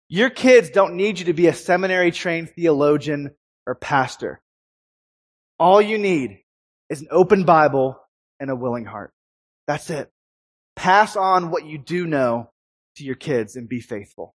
Your 0.09 0.31
kids 0.31 0.71
don't 0.71 0.97
need 0.97 1.19
you 1.19 1.27
to 1.27 1.35
be 1.35 1.47
a 1.47 1.55
seminary 1.55 2.11
trained 2.11 2.51
theologian 2.51 3.33
or 3.67 3.75
pastor. 3.75 4.41
All 5.59 5.81
you 5.81 5.99
need 5.99 6.39
is 6.89 7.03
an 7.03 7.09
open 7.11 7.45
Bible 7.45 8.01
and 8.41 8.51
a 8.51 8.57
willing 8.57 8.87
heart. 8.87 9.13
That's 9.67 9.91
it. 9.91 10.11
Pass 10.75 11.17
on 11.17 11.51
what 11.51 11.67
you 11.67 11.77
do 11.77 12.07
know 12.07 12.51
to 12.97 13.05
your 13.05 13.15
kids 13.15 13.57
and 13.57 13.69
be 13.69 13.81
faithful. 13.81 14.35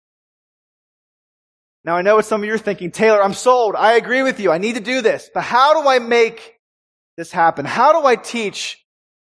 Now 1.84 1.96
I 1.96 2.02
know 2.04 2.16
what 2.16 2.26
some 2.26 2.42
of 2.42 2.48
you 2.48 2.54
are 2.54 2.60
thinking, 2.60 2.92
Taylor, 2.92 3.24
I'm 3.24 3.34
sold. 3.34 3.76
I 3.76 3.94
agree 3.94 4.22
with 4.24 4.40
you. 4.40 4.52
I 4.52 4.60
need 4.60 4.76
to 4.76 4.82
do 4.82 5.02
this. 5.02 5.30
But 5.34 5.42
how 5.42 5.82
do 5.82 5.88
I 5.88 6.00
make 6.00 6.56
this 7.18 7.32
happen? 7.32 7.66
How 7.66 8.00
do 8.00 8.06
I 8.06 8.16
teach 8.16 8.84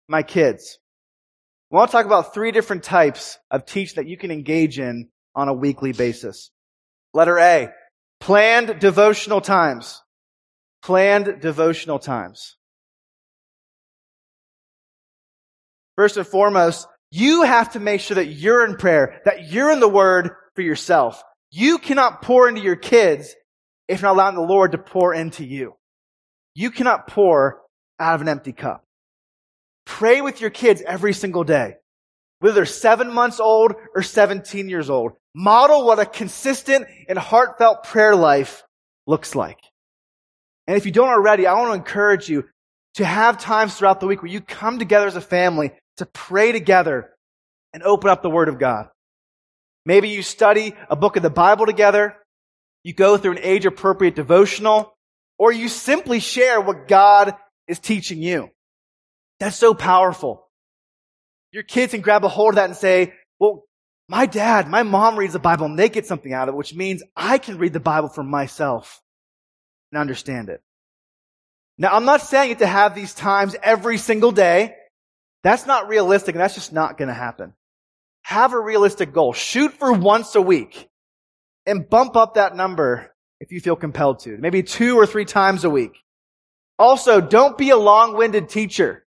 my 0.08 0.24
kids? 0.24 0.80
I 1.72 1.76
want 1.76 1.92
to 1.92 1.98
talk 1.98 2.06
about 2.06 2.34
three 2.34 2.52
different 2.52 2.84
types 2.84 3.38
of 3.52 3.66
teach 3.66 3.96
that 3.96 4.08
you 4.08 4.18
can 4.18 4.32
engage 4.32 4.80
in 4.80 5.10
on 5.36 5.50
a 5.50 5.54
weekly 5.54 5.92
basis. 5.92 6.52
Letter 7.14 7.38
A, 7.40 7.70
planned 8.22 8.80
devotional 8.80 9.42
times. 9.42 10.02
Planned 10.82 11.42
devotional 11.42 12.00
times. 12.00 12.56
First 15.98 16.18
and 16.18 16.28
foremost, 16.28 16.88
you 17.12 17.44
have 17.44 17.74
to 17.74 17.80
make 17.80 18.02
sure 18.02 18.16
that 18.16 18.28
you're 18.28 18.66
in 18.66 18.76
prayer, 18.78 19.22
that 19.26 19.50
you're 19.50 19.72
in 19.72 19.80
the 19.80 19.90
Word 19.90 20.32
for 20.54 20.62
yourself. 20.62 21.22
You 21.58 21.78
cannot 21.78 22.22
pour 22.22 22.50
into 22.50 22.60
your 22.60 22.76
kids 22.76 23.34
if 23.88 24.02
you're 24.02 24.10
not 24.10 24.16
allowing 24.16 24.36
the 24.36 24.42
Lord 24.42 24.74
to 24.74 24.78
pour 24.78 25.14
into 25.14 25.46
you. 25.46 25.78
You 26.54 26.70
cannot 26.70 27.08
pour 27.08 27.62
out 27.98 28.16
of 28.16 28.22
an 28.22 28.28
empty 28.28 28.52
cup. 28.52 28.84
Pray 29.86 30.20
with 30.20 30.42
your 30.42 30.50
kids 30.50 30.84
every 30.86 31.14
single 31.14 31.46
day 31.46 31.76
whether 32.40 32.56
they're 32.56 32.66
seven 32.66 33.14
months 33.14 33.40
old 33.40 33.74
or 33.96 34.04
17 34.04 34.68
years 34.68 34.90
old. 34.90 35.14
Model 35.34 35.86
what 35.86 35.98
a 35.98 36.06
consistent 36.06 36.88
and 37.08 37.18
heartfelt 37.18 37.86
prayer 37.86 38.18
life 38.18 38.64
looks 39.08 39.34
like. 39.34 39.60
And 40.68 40.76
if 40.76 40.86
you 40.86 40.92
don't 40.92 41.08
already, 41.08 41.48
I 41.48 41.54
want 41.54 41.70
to 41.70 41.76
encourage 41.76 42.28
you 42.28 42.44
to 42.96 43.06
have 43.06 43.40
times 43.40 43.76
throughout 43.76 44.02
the 44.02 44.08
week 44.08 44.22
where 44.22 44.32
you 44.32 44.42
come 44.42 44.78
together 44.78 45.08
as 45.08 45.16
a 45.16 45.22
family 45.22 45.72
to 45.98 46.06
pray 46.06 46.52
together 46.52 47.12
and 47.72 47.82
open 47.82 48.10
up 48.10 48.22
the 48.22 48.30
Word 48.30 48.50
of 48.50 48.60
God. 48.60 48.90
Maybe 49.86 50.10
you 50.10 50.24
study 50.24 50.74
a 50.90 50.96
book 50.96 51.16
of 51.16 51.24
the 51.24 51.30
Bible 51.30 51.66
together, 51.66 52.16
you 52.84 52.94
go 52.94 53.18
through 53.18 53.34
an 53.34 53.40
age 53.42 53.66
appropriate 53.66 54.16
devotional, 54.16 54.96
or 55.38 55.52
you 55.52 55.70
simply 55.70 56.20
share 56.20 56.60
what 56.62 56.88
God 56.88 57.36
is 57.68 57.80
teaching 57.80 58.22
you. 58.22 58.50
That's 59.40 59.58
so 59.58 59.74
powerful. 59.74 60.48
Your 61.52 61.64
kids 61.64 61.92
can 61.92 62.02
grab 62.02 62.24
a 62.24 62.30
hold 62.30 62.54
of 62.54 62.56
that 62.56 62.70
and 62.70 62.76
say, 62.76 63.14
well, 63.40 63.64
my 64.08 64.26
dad, 64.26 64.68
my 64.68 64.84
mom 64.84 65.18
reads 65.18 65.34
the 65.34 65.40
Bible 65.40 65.66
and 65.66 65.78
they 65.78 65.90
get 65.90 66.06
something 66.06 66.34
out 66.34 66.48
of 66.48 66.56
it, 66.56 66.58
which 66.58 66.76
means 66.76 67.04
I 67.16 67.38
can 67.38 67.58
read 67.58 67.74
the 67.74 67.80
Bible 67.80 68.10
for 68.10 68.24
myself 68.24 69.02
and 69.92 70.00
understand 70.00 70.50
it. 70.50 70.62
Now, 71.78 71.94
I'm 71.94 72.06
not 72.06 72.22
saying 72.22 72.52
it 72.52 72.60
to 72.60 72.68
have 72.68 72.96
these 72.96 73.14
times 73.14 73.56
every 73.62 73.98
single 73.98 74.32
day. 74.32 74.76
That's 75.44 75.66
not 75.66 75.90
realistic 75.90 76.36
and 76.36 76.42
that's 76.42 76.56
just 76.56 76.72
not 76.72 76.98
going 76.98 77.08
to 77.08 77.14
happen. 77.14 77.54
Have 78.26 78.54
a 78.54 78.60
realistic 78.60 79.14
goal. 79.14 79.34
Shoot 79.34 79.74
for 79.74 79.94
once 79.94 80.34
a 80.34 80.42
week 80.42 80.90
and 81.68 81.88
bump 81.88 82.16
up 82.16 82.34
that 82.34 82.56
number 82.56 83.14
if 83.40 83.52
you 83.52 83.60
feel 83.60 83.76
compelled 83.76 84.22
to. 84.22 84.36
Maybe 84.40 84.64
two 84.64 84.98
or 84.98 85.06
three 85.06 85.26
times 85.26 85.64
a 85.64 85.70
week. 85.70 85.92
Also, 86.80 87.22
don't 87.22 87.56
be 87.56 87.70
a 87.70 87.78
long-winded 87.78 88.50
teacher. 88.50 89.06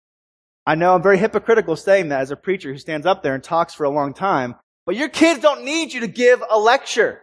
I 0.65 0.75
know 0.75 0.93
I'm 0.93 1.01
very 1.01 1.17
hypocritical 1.17 1.77
saying 1.77 2.09
that 2.09 2.19
as 2.19 2.31
a 2.31 2.35
preacher 2.35 2.73
who 2.73 2.77
stands 2.77 3.05
up 3.05 3.23
there 3.23 3.33
and 3.33 3.41
talks 3.41 3.73
for 3.73 3.85
a 3.85 3.89
long 3.89 4.13
time, 4.13 4.55
but 4.85 4.97
your 4.97 5.07
kids 5.07 5.39
don't 5.39 5.63
need 5.63 5.93
you 5.93 6.01
to 6.01 6.07
give 6.07 6.43
a 6.49 6.59
lecture. 6.59 7.21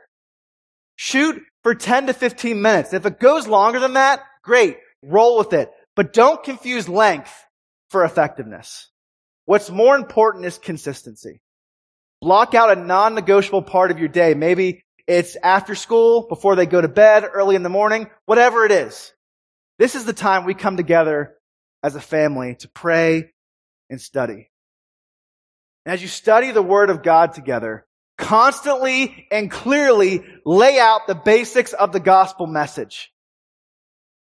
Shoot 0.96 1.42
for 1.62 1.74
10 1.74 2.06
to 2.06 2.14
15 2.14 2.62
minutes. 2.62 2.94
If 2.94 3.04
it 3.04 3.20
goes 3.20 3.46
longer 3.46 3.80
than 3.80 3.92
that, 3.92 4.22
great. 4.42 4.78
Roll 5.02 5.36
with 5.36 5.52
it. 5.52 5.70
But 5.94 6.14
don't 6.14 6.42
confuse 6.42 6.88
length 6.88 7.34
for 7.90 8.02
effectiveness. 8.02 8.88
What's 9.44 9.68
more 9.68 9.94
important 9.94 10.46
is 10.46 10.56
consistency. 10.56 11.42
Block 12.22 12.54
out 12.54 12.70
a 12.70 12.80
non-negotiable 12.80 13.62
part 13.62 13.90
of 13.90 13.98
your 13.98 14.08
day. 14.08 14.34
Maybe 14.34 14.84
it's 15.08 15.36
after 15.42 15.74
school, 15.74 16.28
before 16.28 16.54
they 16.54 16.66
go 16.66 16.80
to 16.80 16.86
bed, 16.86 17.24
early 17.24 17.56
in 17.56 17.64
the 17.64 17.68
morning, 17.68 18.08
whatever 18.26 18.64
it 18.64 18.70
is. 18.70 19.12
This 19.80 19.96
is 19.96 20.04
the 20.04 20.12
time 20.12 20.44
we 20.44 20.54
come 20.54 20.76
together 20.76 21.34
as 21.82 21.96
a 21.96 22.00
family 22.00 22.54
to 22.60 22.68
pray 22.68 23.32
and 23.90 24.00
study. 24.00 24.48
And 25.84 25.92
as 25.92 26.00
you 26.00 26.06
study 26.06 26.52
the 26.52 26.62
Word 26.62 26.90
of 26.90 27.02
God 27.02 27.32
together, 27.32 27.84
constantly 28.18 29.26
and 29.32 29.50
clearly 29.50 30.22
lay 30.46 30.78
out 30.78 31.08
the 31.08 31.16
basics 31.16 31.72
of 31.72 31.90
the 31.90 31.98
gospel 31.98 32.46
message. 32.46 33.12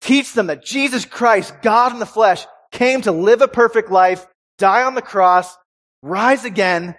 Teach 0.02 0.34
them 0.34 0.48
that 0.48 0.66
Jesus 0.66 1.06
Christ, 1.06 1.54
God 1.62 1.94
in 1.94 2.00
the 2.00 2.08
flesh, 2.08 2.48
came 2.72 3.02
to 3.02 3.12
live 3.12 3.44
a 3.44 3.48
perfect 3.48 3.92
life, 3.92 4.26
die 4.58 4.82
on 4.82 4.96
the 4.96 5.04
cross, 5.04 5.56
rise 6.02 6.46
again, 6.46 6.96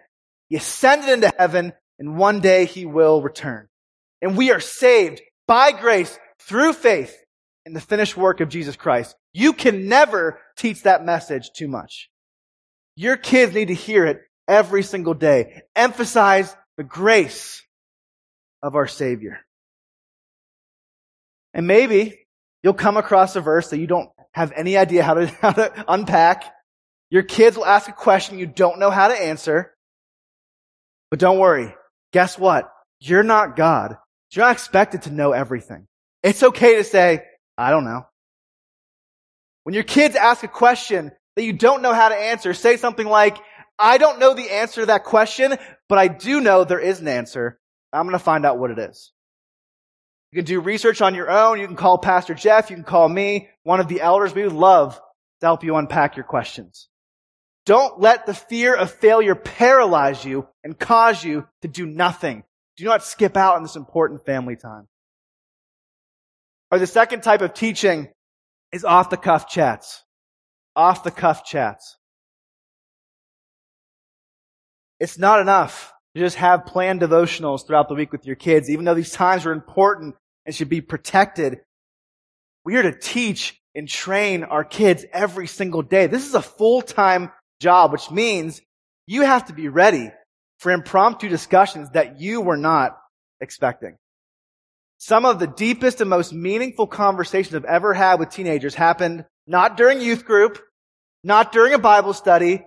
he 0.49 0.57
ascended 0.57 1.09
into 1.09 1.33
heaven, 1.39 1.73
and 1.99 2.17
one 2.17 2.41
day 2.41 2.67
he 2.67 2.87
will 2.87 3.23
return. 3.23 3.69
And 4.23 4.37
we 4.37 4.51
are 4.51 4.61
saved 4.61 5.21
by 5.47 5.73
grace 5.73 6.19
through 6.41 6.73
faith 6.73 7.17
in 7.65 7.73
the 7.73 7.81
finished 7.81 8.17
work 8.17 8.41
of 8.41 8.49
Jesus 8.49 8.77
Christ. 8.77 9.15
You 9.33 9.53
can 9.53 9.89
never 9.89 10.41
teach 10.57 10.83
that 10.85 11.05
message 11.05 11.51
too 11.55 11.69
much. 11.69 12.09
Your 12.97 13.17
kids 13.17 13.55
need 13.55 13.69
to 13.69 13.75
hear 13.75 14.07
it 14.07 14.23
every 14.49 14.83
single 14.83 15.15
day. 15.15 15.63
Emphasize 15.75 16.55
the 16.77 16.85
grace 16.85 17.63
of 18.63 18.75
our 18.75 18.87
Savior. 18.87 19.41
And 21.53 21.67
maybe 21.67 22.27
you'll 22.63 22.75
come 22.75 22.97
across 22.97 23.37
a 23.37 23.41
verse 23.41 23.71
that 23.71 23.79
you 23.79 23.87
don't 23.87 24.11
have 24.33 24.53
any 24.55 24.77
idea 24.77 25.03
how 25.03 25.15
to, 25.15 25.27
how 25.41 25.53
to 25.53 25.85
unpack. 25.89 26.45
Your 27.11 27.23
kids 27.23 27.57
will 27.57 27.67
ask 27.67 27.89
a 27.89 27.93
question 27.93 28.39
you 28.39 28.47
don't 28.47 28.79
know 28.79 28.91
how 28.91 29.09
to 29.09 29.15
answer. 29.15 29.76
But 31.11 31.19
don't 31.19 31.39
worry. 31.39 31.75
Guess 32.13 32.39
what? 32.39 32.71
You're 33.01 33.23
not 33.23 33.57
God. 33.57 33.97
You're 34.33 34.45
not 34.45 34.53
expected 34.53 35.03
to 35.03 35.11
know 35.11 35.33
everything. 35.33 35.87
It's 36.23 36.43
okay 36.43 36.77
to 36.77 36.85
say, 36.85 37.23
I 37.57 37.71
don't 37.71 37.85
know. 37.85 38.07
When 39.65 39.75
your 39.75 39.85
kids 39.85 40.17
ask 40.17 40.43
a 40.45 40.49
question 40.49 41.13
that 41.37 41.43
you 41.43 41.53
don't 41.53 41.83
know 41.83 41.93
how 41.93 42.09
to 42.09 42.15
answer, 42.15 42.55
say 42.55 42.77
something 42.77 43.07
like, 43.07 43.37
I 43.79 43.99
don't 43.99 44.19
know 44.19 44.35
the 44.35 44.51
answer 44.51 44.83
to 44.83 44.87
that 44.87 45.05
question, 45.05 45.57
but 45.89 45.99
I 45.99 46.09
do 46.09 46.41
know 46.41 46.65
there 46.65 46.81
is 46.81 47.01
an 47.01 47.09
answer. 47.09 47.59
I'm 47.93 48.07
going 48.07 48.13
to 48.13 48.19
find 48.19 48.47
out 48.47 48.59
what 48.59 48.71
it 48.71 48.79
is. 48.79 49.13
You 50.33 50.39
can 50.39 50.47
do 50.47 50.61
research 50.61 51.01
on 51.01 51.15
your 51.15 51.31
own. 51.31 51.61
You 51.61 51.67
can 51.67 51.77
call 51.77 51.99
Pastor 51.99 52.35
Jeff. 52.35 52.71
You 52.71 52.77
can 52.77 52.85
call 52.85 53.09
me, 53.09 53.49
one 53.63 53.81
of 53.81 53.89
the 53.89 54.01
elders. 54.01 54.35
We 54.35 54.43
would 54.43 54.53
love 54.53 55.01
to 55.41 55.47
help 55.47 55.63
you 55.63 55.77
unpack 55.77 56.17
your 56.17 56.25
questions. 56.25 56.89
Don't 57.67 58.01
let 58.01 58.27
the 58.27 58.35
fear 58.35 58.75
of 58.75 58.93
failure 58.93 59.35
paralyze 59.35 60.25
you 60.25 60.49
and 60.63 60.79
cause 60.79 61.23
you 61.23 61.47
to 61.63 61.69
do 61.69 61.85
nothing. 61.85 62.45
Do 62.77 62.85
not 62.85 63.03
skip 63.03 63.37
out 63.37 63.57
on 63.57 63.63
this 63.63 63.75
important 63.75 64.25
family 64.25 64.55
time. 64.55 64.87
Or 66.71 66.79
the 66.79 66.87
second 66.87 67.23
type 67.23 67.43
of 67.43 67.55
teaching 67.55 68.09
is 68.71 68.85
off 68.85 69.11
the 69.11 69.17
cuff 69.17 69.49
chats. 69.49 70.05
Off 70.77 71.03
the 71.03 71.11
cuff 71.11 71.45
chats. 71.45 71.97
It's 75.01 75.19
not 75.19 75.41
enough 75.41 75.93
to 76.15 76.21
just 76.21 76.37
have 76.37 76.67
planned 76.67 77.01
devotionals 77.01 77.67
throughout 77.67 77.89
the 77.89 77.95
week 77.95 78.13
with 78.13 78.27
your 78.27 78.37
kids, 78.37 78.71
even 78.71 78.85
though 78.85 78.95
these 78.95 79.13
times 79.13 79.45
are 79.45 79.53
important 79.53 80.15
and 80.45 80.55
should 80.55 80.69
be 80.69 80.81
protected. 80.81 81.61
We 82.65 82.77
are 82.77 82.83
to 82.83 82.97
teach 82.97 83.61
and 83.75 83.89
train 83.89 84.45
our 84.45 84.65
kids 84.65 85.05
every 85.13 85.47
single 85.47 85.83
day. 85.83 86.07
This 86.07 86.27
is 86.27 86.35
a 86.35 86.43
full-time 86.43 87.31
job, 87.61 87.93
which 87.93 88.11
means 88.11 88.61
you 89.07 89.23
have 89.23 89.47
to 89.47 89.53
be 89.53 89.69
ready 89.69 90.11
for 90.59 90.73
impromptu 90.73 91.29
discussions 91.29 91.91
that 91.91 92.21
you 92.21 92.41
were 92.41 92.57
not 92.57 92.99
expecting. 93.41 93.97
Some 94.99 95.27
of 95.27 95.39
the 95.39 95.47
deepest 95.47 96.01
and 96.01 96.09
most 96.09 96.33
meaningful 96.33 96.87
conversations 96.87 97.55
I've 97.55 97.65
ever 97.65 97.93
had 97.93 98.19
with 98.19 98.31
teenagers 98.31 98.75
happened 98.75 99.27
not 99.47 99.77
during 99.77 100.01
youth 100.01 100.25
group, 100.25 100.59
not 101.23 101.53
during 101.53 101.75
a 101.75 101.79
Bible 101.79 102.15
study, 102.15 102.65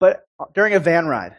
but 0.00 0.24
during 0.54 0.74
a 0.74 0.80
van 0.80 1.06
ride, 1.06 1.36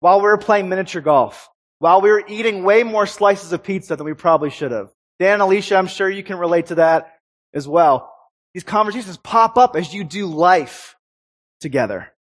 while 0.00 0.18
we 0.18 0.24
were 0.24 0.38
playing 0.38 0.68
miniature 0.68 1.00
golf, 1.00 1.48
while 1.78 2.00
we 2.00 2.10
were 2.10 2.24
eating 2.26 2.64
way 2.64 2.82
more 2.82 3.06
slices 3.06 3.52
of 3.52 3.62
pizza 3.62 3.96
than 3.96 4.04
we 4.04 4.14
probably 4.14 4.50
should 4.50 4.72
have. 4.72 4.90
Dan 5.20 5.34
and 5.34 5.42
Alicia, 5.42 5.76
I'm 5.76 5.86
sure 5.86 6.10
you 6.10 6.24
can 6.24 6.38
relate 6.38 6.66
to 6.66 6.76
that 6.76 7.12
as 7.54 7.68
well. 7.68 8.12
These 8.52 8.64
conversations 8.64 9.16
pop 9.16 9.56
up 9.56 9.76
as 9.76 9.94
you 9.94 10.04
do 10.04 10.26
life 10.26 10.93
together. 11.64 12.12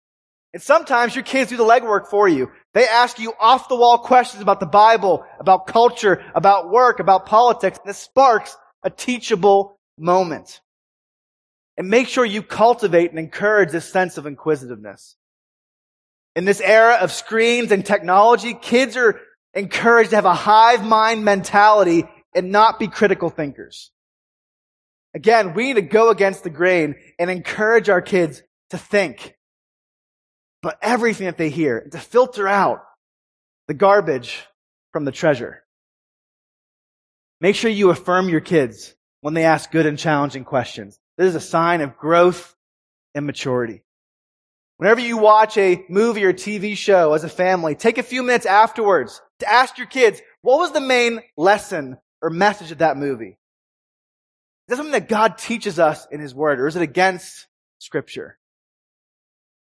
And 0.54 0.62
sometimes 0.62 1.14
your 1.14 1.24
kids 1.24 1.50
do 1.50 1.56
the 1.56 1.64
legwork 1.64 2.06
for 2.08 2.28
you. 2.28 2.50
They 2.74 2.86
ask 2.86 3.18
you 3.18 3.32
off 3.40 3.68
the 3.68 3.76
wall 3.76 3.98
questions 3.98 4.40
about 4.40 4.60
the 4.60 4.66
Bible, 4.66 5.24
about 5.40 5.66
culture, 5.66 6.24
about 6.34 6.70
work, 6.70 7.00
about 7.00 7.26
politics. 7.26 7.78
And 7.78 7.88
this 7.90 7.98
sparks 7.98 8.56
a 8.82 8.90
teachable 8.90 9.78
moment. 9.98 10.60
And 11.76 11.88
make 11.88 12.06
sure 12.06 12.24
you 12.24 12.42
cultivate 12.42 13.10
and 13.10 13.18
encourage 13.18 13.72
this 13.72 13.90
sense 13.90 14.16
of 14.16 14.26
inquisitiveness. 14.26 15.16
In 16.36 16.44
this 16.44 16.60
era 16.60 16.98
of 17.00 17.10
screens 17.10 17.72
and 17.72 17.84
technology, 17.84 18.54
kids 18.54 18.96
are 18.96 19.20
encouraged 19.54 20.10
to 20.10 20.16
have 20.16 20.24
a 20.24 20.34
hive 20.34 20.84
mind 20.84 21.24
mentality 21.24 22.04
and 22.34 22.52
not 22.52 22.78
be 22.78 22.88
critical 22.88 23.30
thinkers. 23.30 23.90
Again, 25.14 25.54
we 25.54 25.64
need 25.64 25.74
to 25.74 25.82
go 25.82 26.10
against 26.10 26.44
the 26.44 26.50
grain 26.50 26.94
and 27.18 27.30
encourage 27.30 27.88
our 27.88 28.00
kids 28.00 28.42
to 28.72 28.78
think, 28.78 29.36
but 30.62 30.78
everything 30.80 31.26
that 31.26 31.36
they 31.36 31.50
hear, 31.50 31.86
to 31.92 31.98
filter 31.98 32.48
out 32.48 32.82
the 33.68 33.74
garbage 33.74 34.46
from 34.92 35.04
the 35.04 35.12
treasure. 35.12 35.62
Make 37.40 37.54
sure 37.54 37.70
you 37.70 37.90
affirm 37.90 38.30
your 38.30 38.40
kids 38.40 38.94
when 39.20 39.34
they 39.34 39.44
ask 39.44 39.70
good 39.70 39.84
and 39.84 39.98
challenging 39.98 40.44
questions. 40.44 40.98
This 41.18 41.28
is 41.28 41.34
a 41.34 41.40
sign 41.40 41.82
of 41.82 41.98
growth 41.98 42.54
and 43.14 43.26
maturity. 43.26 43.82
Whenever 44.78 45.00
you 45.00 45.18
watch 45.18 45.58
a 45.58 45.84
movie 45.90 46.24
or 46.24 46.32
TV 46.32 46.74
show 46.74 47.12
as 47.12 47.24
a 47.24 47.28
family, 47.28 47.74
take 47.74 47.98
a 47.98 48.02
few 48.02 48.22
minutes 48.22 48.46
afterwards 48.46 49.20
to 49.40 49.52
ask 49.52 49.76
your 49.76 49.86
kids, 49.86 50.22
what 50.40 50.58
was 50.58 50.72
the 50.72 50.80
main 50.80 51.20
lesson 51.36 51.98
or 52.22 52.30
message 52.30 52.72
of 52.72 52.78
that 52.78 52.96
movie? 52.96 53.38
Is 54.66 54.68
that 54.68 54.76
something 54.76 54.92
that 54.92 55.10
God 55.10 55.36
teaches 55.36 55.78
us 55.78 56.06
in 56.10 56.20
His 56.20 56.34
Word, 56.34 56.58
or 56.58 56.66
is 56.66 56.74
it 56.74 56.82
against 56.82 57.46
Scripture? 57.78 58.38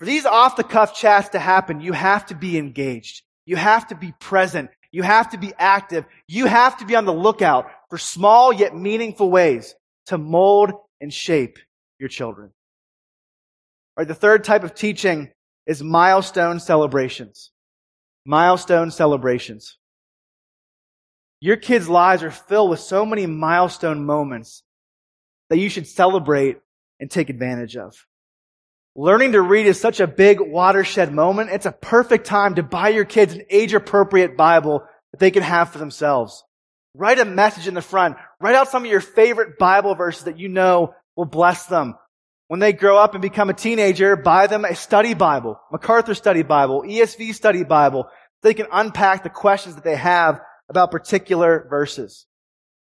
For 0.01 0.05
these 0.05 0.25
off 0.25 0.55
the 0.55 0.63
cuff 0.63 0.95
chats 0.95 1.29
to 1.29 1.39
happen, 1.39 1.79
you 1.79 1.93
have 1.93 2.25
to 2.25 2.35
be 2.35 2.57
engaged. 2.57 3.21
You 3.45 3.55
have 3.55 3.89
to 3.89 3.95
be 3.95 4.15
present. 4.19 4.71
You 4.91 5.03
have 5.03 5.29
to 5.29 5.37
be 5.37 5.53
active. 5.59 6.07
You 6.27 6.47
have 6.47 6.79
to 6.79 6.87
be 6.87 6.95
on 6.95 7.05
the 7.05 7.13
lookout 7.13 7.69
for 7.87 7.99
small 7.99 8.51
yet 8.51 8.75
meaningful 8.75 9.29
ways 9.29 9.75
to 10.07 10.17
mold 10.17 10.71
and 10.99 11.13
shape 11.13 11.59
your 11.99 12.09
children. 12.09 12.47
All 13.95 14.01
right, 14.01 14.07
the 14.07 14.15
third 14.15 14.43
type 14.43 14.63
of 14.63 14.73
teaching 14.73 15.29
is 15.67 15.83
milestone 15.83 16.59
celebrations. 16.59 17.51
Milestone 18.25 18.89
celebrations. 18.89 19.77
Your 21.41 21.57
kids' 21.57 21.87
lives 21.87 22.23
are 22.23 22.31
filled 22.31 22.71
with 22.71 22.79
so 22.79 23.05
many 23.05 23.27
milestone 23.27 24.03
moments 24.03 24.63
that 25.51 25.59
you 25.59 25.69
should 25.69 25.85
celebrate 25.85 26.57
and 26.99 27.11
take 27.11 27.29
advantage 27.29 27.77
of. 27.77 28.07
Learning 28.95 29.31
to 29.31 29.41
read 29.41 29.67
is 29.67 29.79
such 29.79 30.01
a 30.01 30.07
big 30.07 30.41
watershed 30.41 31.13
moment. 31.13 31.49
It's 31.49 31.65
a 31.65 31.71
perfect 31.71 32.25
time 32.25 32.55
to 32.55 32.63
buy 32.63 32.89
your 32.89 33.05
kids 33.05 33.33
an 33.33 33.43
age 33.49 33.73
appropriate 33.73 34.35
Bible 34.35 34.83
that 35.11 35.19
they 35.19 35.31
can 35.31 35.43
have 35.43 35.71
for 35.71 35.77
themselves. 35.77 36.43
Write 36.93 37.19
a 37.19 37.23
message 37.23 37.69
in 37.69 37.73
the 37.73 37.81
front. 37.81 38.17
Write 38.41 38.55
out 38.55 38.67
some 38.67 38.83
of 38.83 38.91
your 38.91 38.99
favorite 38.99 39.57
Bible 39.57 39.95
verses 39.95 40.25
that 40.25 40.39
you 40.39 40.49
know 40.49 40.93
will 41.15 41.23
bless 41.23 41.67
them. 41.67 41.95
When 42.49 42.59
they 42.59 42.73
grow 42.73 42.97
up 42.97 43.13
and 43.13 43.21
become 43.21 43.49
a 43.49 43.53
teenager, 43.53 44.17
buy 44.17 44.47
them 44.47 44.65
a 44.65 44.75
study 44.75 45.13
Bible, 45.13 45.57
MacArthur 45.71 46.13
study 46.13 46.43
Bible, 46.43 46.83
ESV 46.85 47.33
study 47.33 47.63
Bible. 47.63 48.09
So 48.09 48.49
they 48.49 48.53
can 48.53 48.67
unpack 48.73 49.23
the 49.23 49.29
questions 49.29 49.75
that 49.75 49.85
they 49.85 49.95
have 49.95 50.41
about 50.67 50.91
particular 50.91 51.65
verses. 51.69 52.25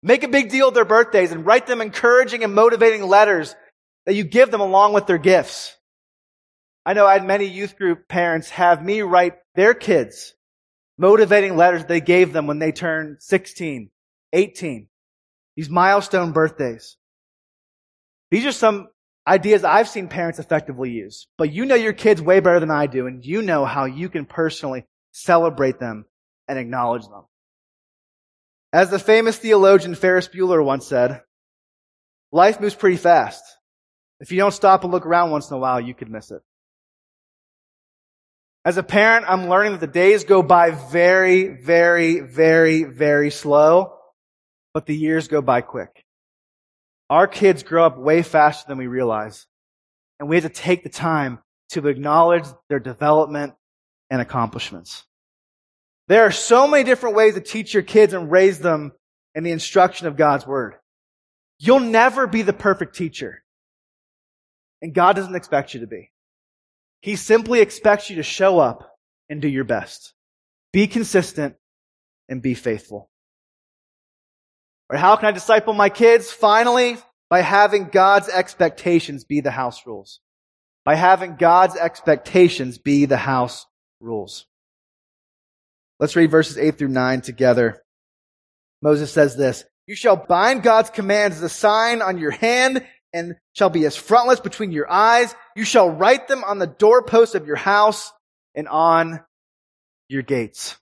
Make 0.01 0.23
a 0.23 0.27
big 0.27 0.49
deal 0.49 0.69
of 0.69 0.73
their 0.73 0.85
birthdays 0.85 1.31
and 1.31 1.45
write 1.45 1.67
them 1.67 1.81
encouraging 1.81 2.43
and 2.43 2.55
motivating 2.55 3.03
letters 3.03 3.55
that 4.07 4.15
you 4.15 4.23
give 4.23 4.49
them 4.49 4.61
along 4.61 4.93
with 4.93 5.05
their 5.05 5.19
gifts. 5.19 5.77
I 6.85 6.93
know 6.93 7.05
I 7.05 7.13
had 7.13 7.25
many 7.25 7.45
youth 7.45 7.77
group 7.77 8.07
parents 8.07 8.49
have 8.49 8.83
me 8.83 9.01
write 9.01 9.35
their 9.55 9.73
kids 9.73 10.33
motivating 10.97 11.55
letters 11.55 11.85
they 11.85 12.01
gave 12.01 12.33
them 12.33 12.47
when 12.47 12.59
they 12.59 12.71
turned 12.71 13.17
16, 13.21 13.89
18. 14.31 14.87
These 15.55 15.69
milestone 15.69 16.31
birthdays. 16.31 16.97
These 18.31 18.45
are 18.45 18.51
some 18.51 18.87
ideas 19.27 19.63
I've 19.63 19.87
seen 19.87 20.07
parents 20.07 20.39
effectively 20.39 20.91
use, 20.91 21.27
but 21.37 21.51
you 21.51 21.65
know 21.65 21.75
your 21.75 21.93
kids 21.93 22.21
way 22.21 22.39
better 22.39 22.59
than 22.59 22.71
I 22.71 22.87
do, 22.87 23.07
and 23.07 23.23
you 23.23 23.41
know 23.41 23.65
how 23.65 23.85
you 23.85 24.09
can 24.09 24.25
personally 24.25 24.85
celebrate 25.11 25.79
them 25.79 26.05
and 26.47 26.57
acknowledge 26.57 27.03
them. 27.03 27.25
As 28.71 28.89
the 28.89 28.97
famous 28.97 29.37
theologian 29.37 29.93
Ferris 29.93 30.27
Bueller 30.27 30.63
once 30.63 30.87
said, 30.87 31.21
life 32.31 32.59
moves 32.59 32.73
pretty 32.73 32.97
fast. 32.97 33.43
If 34.19 34.31
you 34.31 34.39
don't 34.39 34.51
stop 34.51 34.83
and 34.83 34.91
look 34.91 35.05
around 35.05 35.29
once 35.29 35.51
in 35.51 35.55
a 35.55 35.59
while, 35.59 35.79
you 35.79 35.93
could 35.93 36.09
miss 36.09 36.31
it. 36.31 36.41
As 38.65 38.77
a 38.77 38.83
parent, 38.83 39.25
I'm 39.27 39.49
learning 39.49 39.73
that 39.73 39.81
the 39.81 39.87
days 39.87 40.23
go 40.23 40.41
by 40.41 40.71
very, 40.71 41.47
very, 41.47 42.21
very, 42.21 42.83
very 42.83 43.29
slow, 43.29 43.97
but 44.73 44.85
the 44.85 44.95
years 44.95 45.27
go 45.27 45.41
by 45.41 45.59
quick. 45.59 46.05
Our 47.09 47.27
kids 47.27 47.63
grow 47.63 47.85
up 47.85 47.97
way 47.97 48.21
faster 48.21 48.65
than 48.67 48.77
we 48.77 48.87
realize, 48.87 49.45
and 50.19 50.29
we 50.29 50.37
have 50.37 50.45
to 50.45 50.49
take 50.49 50.83
the 50.83 50.89
time 50.89 51.39
to 51.71 51.87
acknowledge 51.87 52.45
their 52.69 52.79
development 52.79 53.53
and 54.09 54.21
accomplishments. 54.21 55.03
There 56.07 56.23
are 56.23 56.31
so 56.31 56.65
many 56.65 56.85
different 56.85 57.17
ways 57.17 57.33
to 57.33 57.41
teach 57.41 57.73
your 57.73 57.83
kids 57.83 58.13
and 58.13 58.31
raise 58.31 58.59
them 58.59 58.93
in 59.35 59.43
the 59.43 59.51
instruction 59.51 60.07
of 60.07 60.15
God's 60.15 60.47
Word. 60.47 60.75
You'll 61.59 61.81
never 61.81 62.27
be 62.27 62.43
the 62.43 62.53
perfect 62.53 62.95
teacher. 62.95 63.43
And 64.81 64.93
God 64.93 65.17
doesn't 65.17 65.35
expect 65.35 65.73
you 65.73 65.81
to 65.81 65.87
be. 65.87 66.11
He 67.03 67.17
simply 67.17 67.59
expects 67.59 68.09
you 68.09 68.15
to 68.15 68.23
show 68.23 68.59
up 68.59 68.95
and 69.29 69.41
do 69.41 69.49
your 69.49 69.65
best. 69.65 70.13
Be 70.71 70.87
consistent 70.87 71.55
and 72.29 72.41
be 72.41 72.53
faithful. 72.53 73.09
Or 74.89 74.95
how 74.95 75.17
can 75.17 75.25
I 75.25 75.31
disciple 75.31 75.73
my 75.73 75.89
kids? 75.89 76.31
Finally, 76.31 76.95
by 77.29 77.41
having 77.41 77.89
God's 77.89 78.29
expectations 78.29 79.25
be 79.25 79.41
the 79.41 79.51
house 79.51 79.85
rules. 79.85 80.21
By 80.85 80.95
having 80.95 81.35
God's 81.35 81.75
expectations 81.75 82.77
be 82.77 83.03
the 83.03 83.17
house 83.17 83.65
rules. 83.99 84.45
Let's 85.99 86.15
read 86.15 86.31
verses 86.31 86.57
8 86.57 86.77
through 86.77 86.87
9 86.87 87.19
together. 87.19 87.83
Moses 88.81 89.11
says 89.11 89.35
this, 89.35 89.65
You 89.87 89.95
shall 89.95 90.15
bind 90.15 90.63
God's 90.63 90.89
commands 90.89 91.35
as 91.35 91.43
a 91.43 91.49
sign 91.49 92.01
on 92.01 92.17
your 92.17 92.31
hand 92.31 92.85
and 93.13 93.35
shall 93.53 93.69
be 93.69 93.85
as 93.85 93.95
frontlets 93.95 94.41
between 94.41 94.71
your 94.71 94.89
eyes. 94.89 95.33
You 95.55 95.63
shall 95.63 95.89
write 95.89 96.27
them 96.27 96.43
on 96.43 96.59
the 96.59 96.67
doorposts 96.67 97.35
of 97.35 97.45
your 97.45 97.55
house 97.55 98.11
and 98.55 98.67
on 98.67 99.21
your 100.09 100.23
gates. 100.23 100.77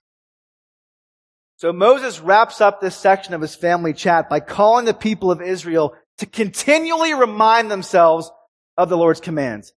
So 1.56 1.72
Moses 1.72 2.18
wraps 2.20 2.60
up 2.60 2.80
this 2.80 2.96
section 2.96 3.34
of 3.34 3.40
his 3.40 3.54
family 3.54 3.92
chat 3.92 4.28
by 4.28 4.40
calling 4.40 4.84
the 4.84 4.94
people 4.94 5.30
of 5.30 5.40
Israel 5.40 5.94
to 6.18 6.26
continually 6.26 7.14
remind 7.14 7.70
themselves 7.70 8.30
of 8.76 8.88
the 8.88 8.96
Lord's 8.96 9.20
commands. 9.20 9.72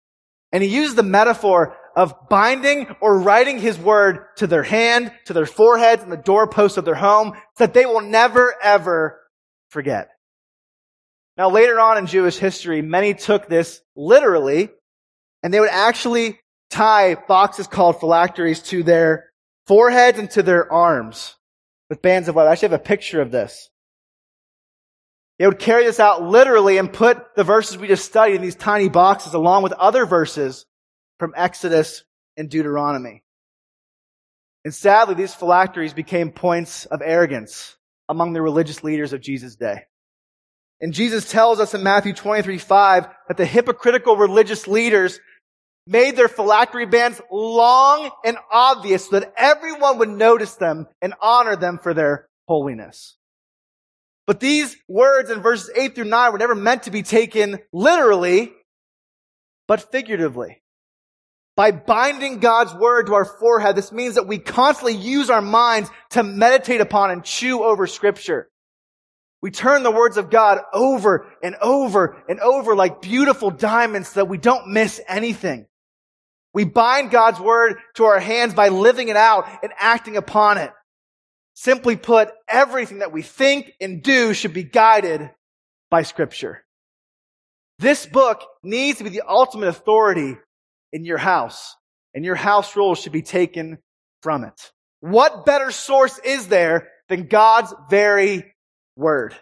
And 0.52 0.62
he 0.62 0.68
used 0.68 0.96
the 0.96 1.02
metaphor 1.02 1.76
of 1.96 2.14
binding 2.28 2.94
or 3.00 3.18
writing 3.18 3.58
his 3.58 3.78
word 3.78 4.20
to 4.36 4.46
their 4.46 4.62
hand, 4.62 5.12
to 5.26 5.32
their 5.32 5.46
foreheads, 5.46 6.02
and 6.02 6.12
the 6.12 6.16
doorposts 6.16 6.78
of 6.78 6.84
their 6.84 6.94
home, 6.94 7.32
so 7.56 7.66
that 7.66 7.74
they 7.74 7.86
will 7.86 8.00
never, 8.00 8.54
ever 8.62 9.20
forget. 9.70 10.10
Now, 11.36 11.50
later 11.50 11.80
on 11.80 11.98
in 11.98 12.06
Jewish 12.06 12.36
history, 12.36 12.82
many 12.82 13.14
took 13.14 13.48
this 13.48 13.80
literally, 13.96 14.70
and 15.42 15.52
they 15.52 15.60
would 15.60 15.70
actually 15.70 16.38
tie 16.70 17.14
boxes 17.14 17.66
called 17.66 18.00
phylacteries 18.00 18.62
to 18.62 18.82
their 18.82 19.30
foreheads 19.66 20.18
and 20.18 20.30
to 20.32 20.42
their 20.42 20.70
arms 20.70 21.36
with 21.88 22.02
bands 22.02 22.28
of 22.28 22.36
leather. 22.36 22.48
I 22.48 22.52
actually 22.52 22.70
have 22.70 22.80
a 22.80 22.84
picture 22.84 23.20
of 23.20 23.30
this. 23.30 23.70
They 25.38 25.46
would 25.46 25.58
carry 25.58 25.84
this 25.84 25.98
out 25.98 26.22
literally 26.22 26.78
and 26.78 26.92
put 26.92 27.34
the 27.34 27.44
verses 27.44 27.78
we 27.78 27.88
just 27.88 28.04
studied 28.04 28.36
in 28.36 28.42
these 28.42 28.54
tiny 28.54 28.88
boxes 28.88 29.34
along 29.34 29.62
with 29.62 29.72
other 29.72 30.06
verses 30.06 30.66
from 31.18 31.32
Exodus 31.36 32.04
and 32.36 32.48
Deuteronomy. 32.48 33.24
And 34.64 34.74
sadly, 34.74 35.14
these 35.14 35.34
phylacteries 35.34 35.94
became 35.94 36.30
points 36.30 36.86
of 36.86 37.02
arrogance 37.02 37.76
among 38.08 38.32
the 38.32 38.42
religious 38.42 38.84
leaders 38.84 39.12
of 39.12 39.20
Jesus' 39.20 39.56
day. 39.56 39.86
And 40.82 40.92
Jesus 40.92 41.30
tells 41.30 41.60
us 41.60 41.74
in 41.74 41.84
Matthew 41.84 42.12
23, 42.12 42.58
5 42.58 43.06
that 43.28 43.36
the 43.36 43.46
hypocritical 43.46 44.16
religious 44.16 44.66
leaders 44.66 45.20
made 45.86 46.16
their 46.16 46.28
phylactery 46.28 46.86
bands 46.86 47.20
long 47.30 48.10
and 48.24 48.36
obvious 48.50 49.08
so 49.08 49.20
that 49.20 49.32
everyone 49.36 49.98
would 49.98 50.08
notice 50.08 50.56
them 50.56 50.86
and 51.00 51.14
honor 51.22 51.54
them 51.54 51.78
for 51.80 51.94
their 51.94 52.26
holiness. 52.48 53.16
But 54.26 54.40
these 54.40 54.76
words 54.88 55.30
in 55.30 55.40
verses 55.40 55.70
8 55.76 55.94
through 55.94 56.04
9 56.04 56.32
were 56.32 56.38
never 56.38 56.54
meant 56.54 56.84
to 56.84 56.90
be 56.90 57.02
taken 57.02 57.60
literally, 57.72 58.52
but 59.68 59.90
figuratively. 59.92 60.62
By 61.56 61.70
binding 61.70 62.38
God's 62.38 62.74
word 62.74 63.06
to 63.06 63.14
our 63.14 63.24
forehead, 63.24 63.76
this 63.76 63.92
means 63.92 64.14
that 64.14 64.26
we 64.26 64.38
constantly 64.38 64.96
use 64.96 65.30
our 65.30 65.42
minds 65.42 65.90
to 66.10 66.22
meditate 66.22 66.80
upon 66.80 67.10
and 67.10 67.24
chew 67.24 67.62
over 67.62 67.86
scripture. 67.86 68.48
We 69.42 69.50
turn 69.50 69.82
the 69.82 69.90
words 69.90 70.16
of 70.16 70.30
God 70.30 70.60
over 70.72 71.26
and 71.42 71.56
over 71.56 72.22
and 72.28 72.38
over 72.38 72.76
like 72.76 73.02
beautiful 73.02 73.50
diamonds 73.50 74.08
so 74.08 74.20
that 74.20 74.28
we 74.28 74.38
don't 74.38 74.68
miss 74.68 75.00
anything. 75.08 75.66
We 76.54 76.64
bind 76.64 77.10
God's 77.10 77.40
word 77.40 77.76
to 77.94 78.04
our 78.04 78.20
hands 78.20 78.54
by 78.54 78.68
living 78.68 79.08
it 79.08 79.16
out 79.16 79.48
and 79.62 79.72
acting 79.78 80.16
upon 80.16 80.58
it. 80.58 80.70
Simply 81.54 81.96
put, 81.96 82.30
everything 82.48 83.00
that 83.00 83.12
we 83.12 83.22
think 83.22 83.72
and 83.80 84.02
do 84.02 84.32
should 84.32 84.54
be 84.54 84.62
guided 84.62 85.28
by 85.90 86.02
scripture. 86.02 86.64
This 87.78 88.06
book 88.06 88.42
needs 88.62 88.98
to 88.98 89.04
be 89.04 89.10
the 89.10 89.22
ultimate 89.28 89.68
authority 89.68 90.36
in 90.92 91.04
your 91.04 91.18
house, 91.18 91.74
and 92.14 92.24
your 92.24 92.34
house 92.36 92.76
rules 92.76 93.00
should 93.00 93.12
be 93.12 93.22
taken 93.22 93.78
from 94.22 94.44
it. 94.44 94.72
What 95.00 95.44
better 95.44 95.72
source 95.72 96.18
is 96.20 96.46
there 96.46 96.88
than 97.08 97.26
God's 97.26 97.74
very 97.90 98.51
word? 98.96 99.34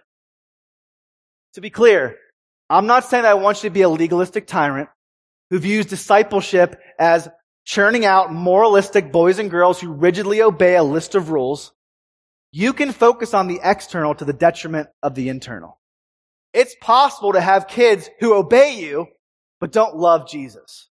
To 1.55 1.61
be 1.61 1.71
clear, 1.71 2.17
I'm 2.69 2.87
not 2.87 3.05
saying 3.05 3.25
that 3.25 3.31
I 3.31 3.35
want 3.35 3.63
you 3.63 3.71
to 3.71 3.75
be 3.75 3.83
a 3.83 3.89
legalistic 3.89 4.47
tyrant 4.47 4.89
who 5.51 5.59
views 5.59 5.87
discipleship 5.87 6.81
as 6.99 7.29
churning 7.65 8.05
out 8.05 8.33
moralistic 8.33 9.13
boys 9.13 9.39
and 9.39 9.51
girls 9.51 9.81
who 9.81 9.93
rigidly 9.93 10.43
obey 10.43 10.77
a 10.77 10.83
list 10.83 11.15
of 11.15 11.31
rules. 11.31 11.73
You 12.53 12.73
can 12.73 12.93
focus 12.93 13.35
on 13.35 13.49
the 13.49 13.61
external 13.63 14.15
to 14.15 14.25
the 14.25 14.33
detriment 14.33 14.89
of 15.03 15.15
the 15.15 15.29
internal. 15.29 15.79
It's 16.53 16.75
possible 16.81 17.33
to 17.33 17.41
have 17.41 17.69
kids 17.69 18.09
who 18.21 18.35
obey 18.35 18.79
you, 18.81 19.07
but 19.61 19.73
don't 19.73 19.97
love 19.97 20.29
Jesus. 20.29 20.89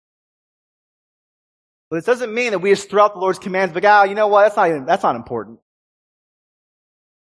But 1.91 1.97
this 1.97 2.07
doesn't 2.07 2.35
mean 2.35 2.53
that 2.53 2.59
we 2.59 2.71
just 2.71 2.91
throw 2.91 3.05
out 3.05 3.15
the 3.15 3.21
Lord's 3.21 3.39
commands, 3.39 3.73
but 3.73 3.85
ah, 3.85 4.05
you 4.05 4.15
know 4.15 4.27
what? 4.27 4.43
That's 4.43 4.57
not 4.57 4.69
even, 4.69 4.85
that's 4.85 5.03
not 5.03 5.17
important. 5.17 5.61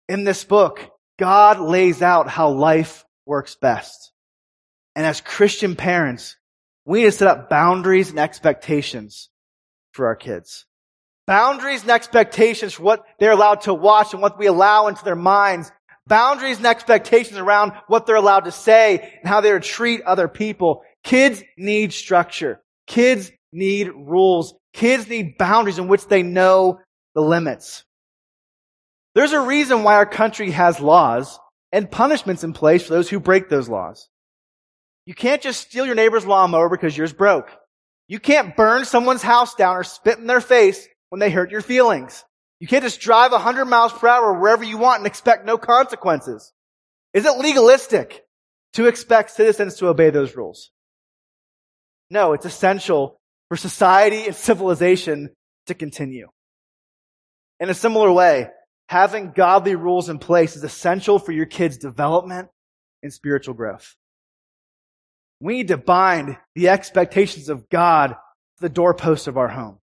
In 0.09 0.25
this 0.25 0.45
book, 0.45 0.89
God 1.19 1.61
lays 1.61 2.03
out 2.03 2.29
how 2.29 2.51
life 2.51 3.05
works 3.27 3.55
best. 3.55 4.13
And 4.95 5.07
as 5.07 5.21
Christian 5.21 5.77
parents, 5.77 6.37
we 6.85 7.01
need 7.01 7.07
to 7.07 7.13
set 7.13 7.29
up 7.29 7.49
boundaries 7.49 8.11
and 8.11 8.19
expectations 8.19 9.31
for 9.93 10.07
our 10.07 10.17
kids. 10.17 10.67
Boundaries 11.27 11.83
and 11.83 11.91
expectations 11.91 12.75
for 12.75 12.83
what 12.83 13.05
they're 13.19 13.31
allowed 13.31 13.63
to 13.63 13.75
watch 13.75 14.13
and 14.13 14.21
what 14.21 14.39
we 14.39 14.47
allow 14.47 14.89
into 14.89 15.05
their 15.05 15.17
minds. 15.17 15.71
Boundaries 16.07 16.57
and 16.57 16.67
expectations 16.67 17.39
around 17.39 17.73
what 17.87 18.07
they're 18.07 18.17
allowed 18.17 18.45
to 18.47 18.53
say 18.53 19.19
and 19.21 19.29
how 19.29 19.41
they're 19.41 19.61
to 19.61 19.67
treat 19.67 20.03
other 20.03 20.27
people. 20.27 20.83
Kids 21.05 21.43
need 21.57 21.93
structure. 21.93 22.61
Kids 22.87 23.31
need 23.53 23.89
rules. 23.95 24.55
Kids 24.73 25.09
need 25.09 25.39
boundaries 25.39 25.79
in 25.79 25.87
which 25.87 26.07
they 26.07 26.23
know 26.23 26.81
the 27.15 27.21
limits. 27.21 27.85
There's 29.15 29.33
a 29.33 29.41
reason 29.41 29.83
why 29.83 29.95
our 29.95 30.07
country 30.07 30.51
has 30.53 30.81
laws 30.81 31.39
and 31.71 31.91
punishments 31.91 32.45
in 32.45 32.53
place 32.53 32.83
for 32.83 32.95
those 32.95 33.09
who 33.09 33.21
break 33.21 33.49
those 33.49 33.69
laws. 33.69 34.09
You 35.05 35.15
can't 35.15 35.43
just 35.43 35.61
steal 35.61 35.87
your 35.87 35.95
neighbor's 35.95 36.27
lawnmower 36.27 36.69
because 36.69 36.97
yours 36.97 37.13
broke. 37.13 37.51
You 38.09 38.19
can't 38.21 38.57
burn 38.57 38.85
someone's 38.85 39.23
house 39.23 39.55
down 39.55 39.77
or 39.77 39.85
spit 39.85 40.19
in 40.19 40.27
their 40.27 40.41
face 40.41 40.87
when 41.11 41.19
they 41.19 41.31
hurt 41.31 41.51
your 41.51 41.61
feelings. 41.61 42.25
You 42.61 42.69
can't 42.69 42.85
just 42.85 43.01
drive 43.01 43.33
100 43.33 43.65
miles 43.65 43.93
per 43.93 44.07
hour 44.09 44.39
wherever 44.39 44.63
you 44.63 44.79
want 44.79 44.99
and 44.99 45.07
expect 45.07 45.45
no 45.45 45.59
consequences. 45.59 46.53
Is 47.13 47.27
it 47.27 47.39
legalistic 47.39 48.23
to 48.75 48.87
expect 48.87 49.33
citizens 49.33 49.77
to 49.77 49.89
obey 49.89 50.11
those 50.11 50.37
rules? 50.37 50.71
No, 52.11 52.33
it's 52.33 52.47
essential 52.47 53.19
for 53.49 53.57
society 53.57 54.27
and 54.27 54.37
civilization 54.37 55.31
to 55.67 55.75
continue. 55.75 56.29
In 57.59 57.69
a 57.69 57.75
similar 57.75 58.13
way, 58.13 58.49
having 58.93 59.33
godly 59.35 59.75
rules 59.75 60.11
in 60.11 60.19
place 60.19 60.55
is 60.55 60.63
essential 60.63 61.19
for 61.19 61.33
your 61.33 61.47
kids' 61.47 61.79
development 61.79 62.51
and 63.03 63.11
spiritual 63.11 63.55
growth. 63.55 63.97
We 65.41 65.55
need 65.55 65.69
to 65.69 65.79
bind 65.79 66.37
the 66.55 66.69
expectations 66.69 67.49
of 67.49 67.71
God 67.71 68.09
to 68.09 68.61
the 68.61 68.69
doorposts 68.69 69.29
of 69.29 69.39
our 69.39 69.49
home. 69.49 69.79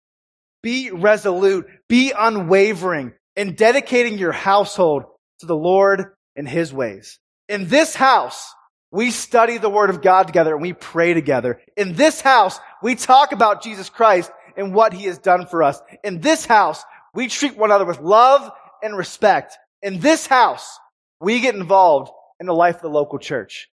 Be 0.63 0.91
resolute, 0.91 1.67
be 1.89 2.13
unwavering 2.17 3.15
in 3.35 3.55
dedicating 3.55 4.19
your 4.19 4.33
household 4.33 5.05
to 5.39 5.47
the 5.47 5.57
Lord 5.57 6.13
and 6.37 6.47
His 6.47 6.71
ways. 6.71 7.19
In 7.49 7.67
this 7.67 7.95
house, 7.95 8.53
we 8.91 9.11
study 9.11 9.57
the 9.57 9.71
Word 9.71 9.89
of 9.89 10.03
God 10.03 10.27
together 10.27 10.53
and 10.53 10.61
we 10.61 10.75
pray 10.75 11.15
together. 11.15 11.63
In 11.79 11.95
this 11.95 12.21
house, 12.21 12.61
we 12.83 12.95
talk 12.95 13.33
about 13.33 13.63
Jesus 13.63 13.89
Christ 13.89 14.31
and 14.55 14.75
what 14.75 14.93
He 14.93 15.05
has 15.05 15.17
done 15.17 15.47
for 15.47 15.63
us. 15.63 15.81
In 16.05 16.21
this 16.21 16.45
house, 16.45 16.85
we 17.15 17.29
treat 17.29 17.57
one 17.57 17.71
another 17.71 17.87
with 17.87 18.01
love 18.01 18.53
and 18.83 18.97
respect. 18.97 19.57
In 19.83 20.01
this 20.01 20.27
house, 20.27 20.79
we 21.21 21.41
get 21.41 21.55
involved 21.55 22.11
in 22.41 22.47
the 22.47 22.55
life 22.55 22.77
of 22.77 22.83
the 22.83 22.89
local 22.89 23.19
church. 23.19 23.69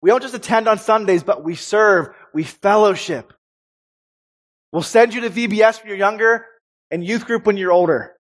We 0.00 0.10
don't 0.10 0.22
just 0.22 0.34
attend 0.34 0.68
on 0.68 0.78
Sundays, 0.78 1.22
but 1.22 1.44
we 1.44 1.54
serve, 1.54 2.08
we 2.32 2.44
fellowship. 2.44 3.32
We'll 4.72 4.82
send 4.82 5.14
you 5.14 5.22
to 5.22 5.30
VBS 5.30 5.80
when 5.80 5.88
you're 5.88 5.96
younger 5.96 6.46
and 6.90 7.04
youth 7.04 7.26
group 7.26 7.46
when 7.46 7.56
you're 7.56 7.72
older. 7.72 8.12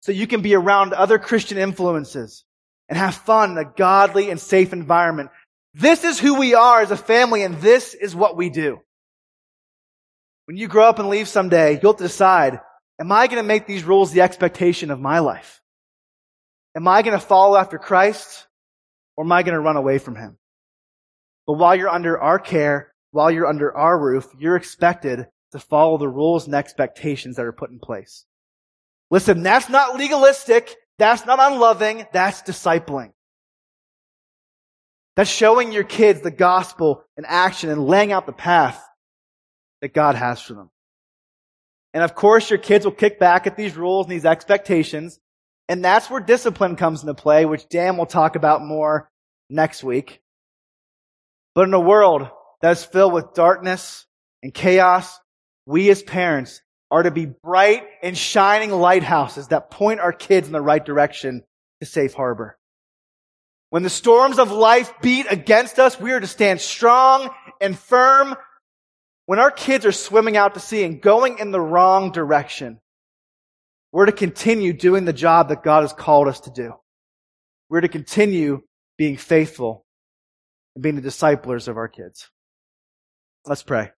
So 0.00 0.12
you 0.12 0.26
can 0.26 0.40
be 0.40 0.54
around 0.54 0.92
other 0.92 1.18
Christian 1.18 1.58
influences 1.58 2.44
and 2.88 2.98
have 2.98 3.14
fun 3.14 3.52
in 3.52 3.58
a 3.58 3.64
godly 3.64 4.30
and 4.30 4.40
safe 4.40 4.72
environment. 4.72 5.30
This 5.74 6.04
is 6.04 6.18
who 6.18 6.38
we 6.38 6.54
are 6.54 6.80
as 6.80 6.90
a 6.90 6.96
family 6.96 7.42
and 7.42 7.56
this 7.56 7.94
is 7.94 8.14
what 8.14 8.36
we 8.36 8.50
do. 8.50 8.78
When 10.46 10.56
you 10.56 10.68
grow 10.68 10.84
up 10.84 10.98
and 10.98 11.08
leave 11.08 11.26
someday, 11.26 11.80
you'll 11.82 11.94
decide, 11.94 12.60
am 13.00 13.12
I 13.12 13.26
going 13.26 13.42
to 13.42 13.46
make 13.46 13.66
these 13.66 13.84
rules 13.84 14.12
the 14.12 14.22
expectation 14.22 14.90
of 14.90 15.00
my 15.00 15.18
life? 15.20 15.60
Am 16.76 16.88
I 16.88 17.02
going 17.02 17.18
to 17.18 17.24
follow 17.24 17.56
after 17.56 17.78
Christ 17.78 18.46
or 19.16 19.24
am 19.24 19.32
I 19.32 19.42
going 19.42 19.54
to 19.54 19.60
run 19.60 19.76
away 19.76 19.98
from 19.98 20.16
him? 20.16 20.38
But 21.46 21.54
while 21.54 21.74
you're 21.74 21.88
under 21.88 22.20
our 22.20 22.38
care, 22.38 22.92
while 23.10 23.30
you're 23.30 23.46
under 23.46 23.76
our 23.76 23.98
roof, 23.98 24.26
you're 24.38 24.56
expected 24.56 25.26
to 25.52 25.58
follow 25.58 25.98
the 25.98 26.08
rules 26.08 26.46
and 26.46 26.54
expectations 26.54 27.36
that 27.36 27.44
are 27.44 27.52
put 27.52 27.70
in 27.70 27.78
place. 27.78 28.24
Listen, 29.10 29.42
that's 29.42 29.68
not 29.68 29.96
legalistic. 29.96 30.74
That's 30.98 31.24
not 31.26 31.38
unloving. 31.40 32.06
That's 32.12 32.42
discipling. 32.42 33.12
That's 35.16 35.30
showing 35.30 35.70
your 35.70 35.84
kids 35.84 36.22
the 36.22 36.32
gospel 36.32 37.04
in 37.16 37.24
action 37.24 37.70
and 37.70 37.86
laying 37.86 38.10
out 38.10 38.26
the 38.26 38.32
path 38.32 38.82
that 39.80 39.94
God 39.94 40.16
has 40.16 40.40
for 40.40 40.54
them. 40.54 40.70
And 41.94 42.02
of 42.02 42.14
course, 42.14 42.50
your 42.50 42.58
kids 42.58 42.84
will 42.84 42.92
kick 42.92 43.18
back 43.18 43.46
at 43.46 43.56
these 43.56 43.76
rules 43.76 44.06
and 44.06 44.12
these 44.12 44.24
expectations. 44.24 45.20
And 45.68 45.82
that's 45.82 46.10
where 46.10 46.20
discipline 46.20 46.76
comes 46.76 47.00
into 47.02 47.14
play, 47.14 47.46
which 47.46 47.68
Dan 47.68 47.96
will 47.96 48.04
talk 48.04 48.36
about 48.36 48.62
more 48.62 49.08
next 49.48 49.82
week. 49.82 50.20
But 51.54 51.68
in 51.68 51.74
a 51.74 51.80
world 51.80 52.28
that 52.60 52.72
is 52.72 52.84
filled 52.84 53.12
with 53.12 53.32
darkness 53.34 54.06
and 54.42 54.52
chaos, 54.52 55.18
we 55.66 55.88
as 55.88 56.02
parents 56.02 56.60
are 56.90 57.04
to 57.04 57.10
be 57.10 57.26
bright 57.26 57.84
and 58.02 58.18
shining 58.18 58.70
lighthouses 58.70 59.48
that 59.48 59.70
point 59.70 60.00
our 60.00 60.12
kids 60.12 60.48
in 60.48 60.52
the 60.52 60.60
right 60.60 60.84
direction 60.84 61.42
to 61.80 61.86
safe 61.86 62.12
harbor. 62.12 62.58
When 63.70 63.82
the 63.82 63.90
storms 63.90 64.38
of 64.38 64.50
life 64.50 64.92
beat 65.00 65.26
against 65.30 65.78
us, 65.78 65.98
we 65.98 66.12
are 66.12 66.20
to 66.20 66.26
stand 66.26 66.60
strong 66.60 67.30
and 67.60 67.78
firm. 67.78 68.34
When 69.26 69.38
our 69.38 69.50
kids 69.50 69.86
are 69.86 69.92
swimming 69.92 70.36
out 70.36 70.54
to 70.54 70.60
sea 70.60 70.84
and 70.84 71.00
going 71.00 71.38
in 71.38 71.50
the 71.50 71.60
wrong 71.60 72.12
direction, 72.12 72.80
we're 73.92 74.06
to 74.06 74.12
continue 74.12 74.72
doing 74.72 75.04
the 75.04 75.12
job 75.12 75.48
that 75.48 75.62
God 75.62 75.82
has 75.82 75.92
called 75.92 76.28
us 76.28 76.40
to 76.40 76.50
do. 76.50 76.74
We're 77.70 77.80
to 77.80 77.88
continue 77.88 78.62
being 78.98 79.16
faithful 79.16 79.86
and 80.74 80.82
being 80.82 80.96
the 80.96 81.00
disciplers 81.00 81.68
of 81.68 81.76
our 81.76 81.88
kids. 81.88 82.28
Let's 83.46 83.62
pray. 83.62 83.90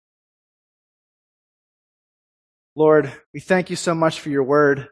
Lord, 2.76 3.12
we 3.32 3.40
thank 3.40 3.70
you 3.70 3.76
so 3.76 3.94
much 3.94 4.20
for 4.20 4.30
your 4.30 4.42
word. 4.42 4.88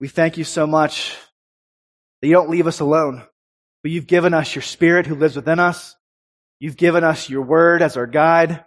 We 0.00 0.08
thank 0.08 0.36
you 0.36 0.44
so 0.44 0.66
much 0.66 1.16
that 2.20 2.28
you 2.28 2.34
don't 2.34 2.50
leave 2.50 2.66
us 2.66 2.80
alone, 2.80 3.22
but 3.82 3.92
you've 3.92 4.06
given 4.06 4.34
us 4.34 4.54
your 4.54 4.62
spirit 4.62 5.06
who 5.06 5.14
lives 5.14 5.36
within 5.36 5.60
us. 5.60 5.94
You've 6.58 6.76
given 6.76 7.04
us 7.04 7.30
your 7.30 7.42
word 7.42 7.82
as 7.82 7.96
our 7.96 8.06
guide, 8.06 8.64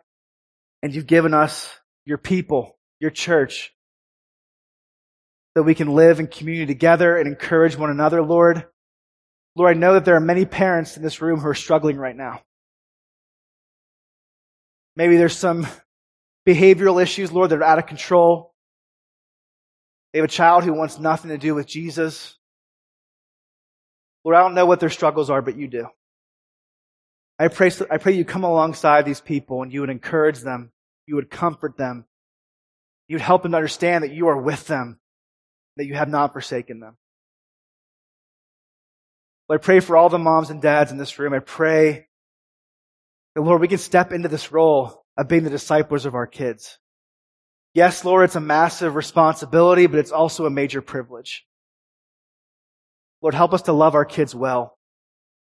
and 0.83 0.93
you've 0.93 1.07
given 1.07 1.33
us 1.33 1.73
your 2.05 2.17
people, 2.17 2.77
your 2.99 3.09
church, 3.09 3.73
that 5.55 5.63
we 5.63 5.73
can 5.73 5.87
live 5.87 6.19
in 6.19 6.27
community 6.27 6.65
together 6.65 7.17
and 7.17 7.27
encourage 7.27 7.77
one 7.77 7.89
another, 7.89 8.21
Lord. 8.21 8.65
Lord, 9.55 9.75
I 9.75 9.79
know 9.79 9.93
that 9.93 10.03
there 10.03 10.15
are 10.15 10.19
many 10.19 10.45
parents 10.45 10.97
in 10.97 11.03
this 11.03 11.21
room 11.21 11.39
who 11.39 11.47
are 11.47 11.55
struggling 11.55 11.97
right 11.97 12.15
now. 12.15 12.41
Maybe 14.97 15.15
there's 15.15 15.37
some 15.37 15.65
behavioral 16.45 17.01
issues, 17.01 17.31
Lord, 17.31 17.51
that 17.51 17.59
are 17.59 17.63
out 17.63 17.79
of 17.79 17.85
control. 17.85 18.53
They 20.11 20.19
have 20.19 20.25
a 20.25 20.31
child 20.31 20.65
who 20.65 20.73
wants 20.73 20.99
nothing 20.99 21.29
to 21.29 21.37
do 21.37 21.55
with 21.55 21.65
Jesus. 21.65 22.37
Lord, 24.25 24.35
I 24.35 24.41
don't 24.41 24.53
know 24.53 24.65
what 24.65 24.81
their 24.81 24.89
struggles 24.89 25.29
are, 25.29 25.41
but 25.41 25.55
you 25.55 25.67
do. 25.67 25.87
I 27.39 27.47
pray, 27.47 27.71
I 27.89 27.97
pray 27.97 28.13
you 28.13 28.25
come 28.25 28.43
alongside 28.43 29.05
these 29.05 29.21
people 29.21 29.63
and 29.63 29.71
you 29.71 29.79
would 29.79 29.89
encourage 29.89 30.39
them. 30.39 30.72
You 31.05 31.15
would 31.15 31.29
comfort 31.29 31.77
them. 31.77 32.05
You 33.07 33.15
would 33.15 33.21
help 33.21 33.43
them 33.43 33.51
to 33.51 33.57
understand 33.57 34.03
that 34.03 34.13
you 34.13 34.27
are 34.27 34.41
with 34.41 34.67
them, 34.67 34.99
that 35.77 35.85
you 35.85 35.95
have 35.95 36.09
not 36.09 36.33
forsaken 36.33 36.79
them. 36.79 36.97
Lord, 39.49 39.61
I 39.61 39.63
pray 39.63 39.79
for 39.81 39.97
all 39.97 40.09
the 40.09 40.17
moms 40.17 40.49
and 40.49 40.61
dads 40.61 40.91
in 40.91 40.97
this 40.97 41.19
room. 41.19 41.33
I 41.33 41.39
pray 41.39 42.07
that, 43.35 43.41
Lord, 43.41 43.61
we 43.61 43.67
can 43.67 43.77
step 43.77 44.11
into 44.11 44.29
this 44.29 44.51
role 44.51 45.03
of 45.17 45.27
being 45.27 45.43
the 45.43 45.49
disciples 45.49 46.05
of 46.05 46.15
our 46.15 46.27
kids. 46.27 46.77
Yes, 47.73 48.05
Lord, 48.05 48.25
it's 48.25 48.35
a 48.35 48.41
massive 48.41 48.95
responsibility, 48.95 49.87
but 49.87 49.99
it's 49.99 50.11
also 50.11 50.45
a 50.45 50.51
major 50.51 50.81
privilege. 50.81 51.45
Lord, 53.21 53.33
help 53.33 53.53
us 53.53 53.63
to 53.63 53.73
love 53.73 53.95
our 53.95 54.05
kids 54.05 54.35
well. 54.35 54.77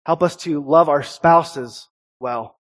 Help 0.07 0.23
us 0.23 0.37
to 0.37 0.63
love 0.63 0.89
our 0.89 1.03
spouses 1.03 1.89
well. 2.21 2.60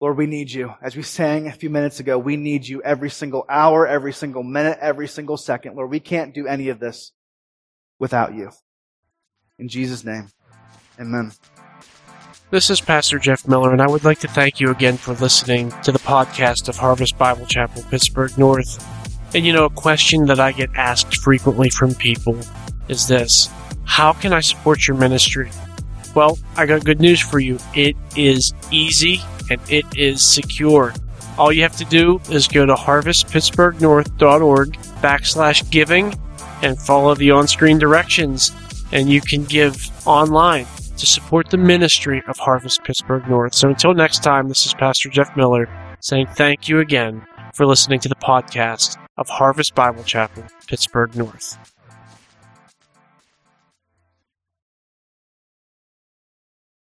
Lord, 0.00 0.16
we 0.16 0.26
need 0.26 0.50
you. 0.50 0.72
As 0.80 0.96
we 0.96 1.02
sang 1.02 1.46
a 1.46 1.52
few 1.52 1.68
minutes 1.68 2.00
ago, 2.00 2.18
we 2.18 2.38
need 2.38 2.66
you 2.66 2.82
every 2.82 3.10
single 3.10 3.44
hour, 3.50 3.86
every 3.86 4.14
single 4.14 4.42
minute, 4.42 4.78
every 4.80 5.06
single 5.06 5.36
second. 5.36 5.76
Lord, 5.76 5.90
we 5.90 6.00
can't 6.00 6.32
do 6.32 6.46
any 6.46 6.70
of 6.70 6.80
this 6.80 7.12
without 7.98 8.34
you. 8.34 8.50
In 9.58 9.68
Jesus' 9.68 10.02
name, 10.02 10.28
amen. 10.98 11.32
This 12.50 12.70
is 12.70 12.80
Pastor 12.80 13.18
Jeff 13.18 13.46
Miller, 13.46 13.72
and 13.72 13.82
I 13.82 13.86
would 13.86 14.02
like 14.02 14.18
to 14.20 14.28
thank 14.28 14.58
you 14.58 14.70
again 14.70 14.96
for 14.96 15.12
listening 15.14 15.70
to 15.82 15.92
the 15.92 15.98
podcast 15.98 16.70
of 16.70 16.78
Harvest 16.78 17.18
Bible 17.18 17.44
Chapel, 17.44 17.82
Pittsburgh 17.90 18.36
North. 18.38 18.82
And 19.34 19.44
you 19.44 19.52
know, 19.52 19.66
a 19.66 19.70
question 19.70 20.24
that 20.26 20.40
I 20.40 20.52
get 20.52 20.70
asked 20.76 21.18
frequently 21.18 21.68
from 21.68 21.94
people 21.94 22.38
is 22.88 23.06
this 23.06 23.50
How 23.84 24.14
can 24.14 24.32
I 24.32 24.40
support 24.40 24.88
your 24.88 24.96
ministry? 24.96 25.50
Well, 26.14 26.38
I 26.56 26.64
got 26.64 26.86
good 26.86 27.00
news 27.00 27.20
for 27.20 27.38
you. 27.38 27.58
It 27.74 27.96
is 28.16 28.54
easy 28.70 29.20
and 29.50 29.60
it 29.68 29.84
is 29.96 30.24
secure. 30.24 30.94
All 31.38 31.52
you 31.52 31.62
have 31.62 31.76
to 31.76 31.84
do 31.84 32.20
is 32.30 32.48
go 32.48 32.66
to 32.66 32.74
harvestpittsburghnorth.org 32.74 34.72
backslash 35.02 35.70
giving 35.70 36.14
and 36.62 36.78
follow 36.78 37.14
the 37.14 37.30
on-screen 37.30 37.78
directions 37.78 38.52
and 38.92 39.08
you 39.08 39.20
can 39.20 39.44
give 39.44 39.90
online 40.06 40.66
to 40.96 41.06
support 41.06 41.48
the 41.50 41.56
ministry 41.56 42.22
of 42.28 42.36
Harvest 42.38 42.84
Pittsburgh 42.84 43.26
North. 43.28 43.54
So 43.54 43.68
until 43.68 43.94
next 43.94 44.22
time, 44.22 44.48
this 44.48 44.66
is 44.66 44.74
Pastor 44.74 45.08
Jeff 45.08 45.34
Miller 45.36 45.68
saying 46.00 46.26
thank 46.34 46.68
you 46.68 46.78
again 46.80 47.26
for 47.54 47.66
listening 47.66 48.00
to 48.00 48.08
the 48.08 48.14
podcast 48.16 48.96
of 49.16 49.28
Harvest 49.28 49.74
Bible 49.74 50.04
Chapel, 50.04 50.44
Pittsburgh 50.66 51.14
North. 51.16 51.58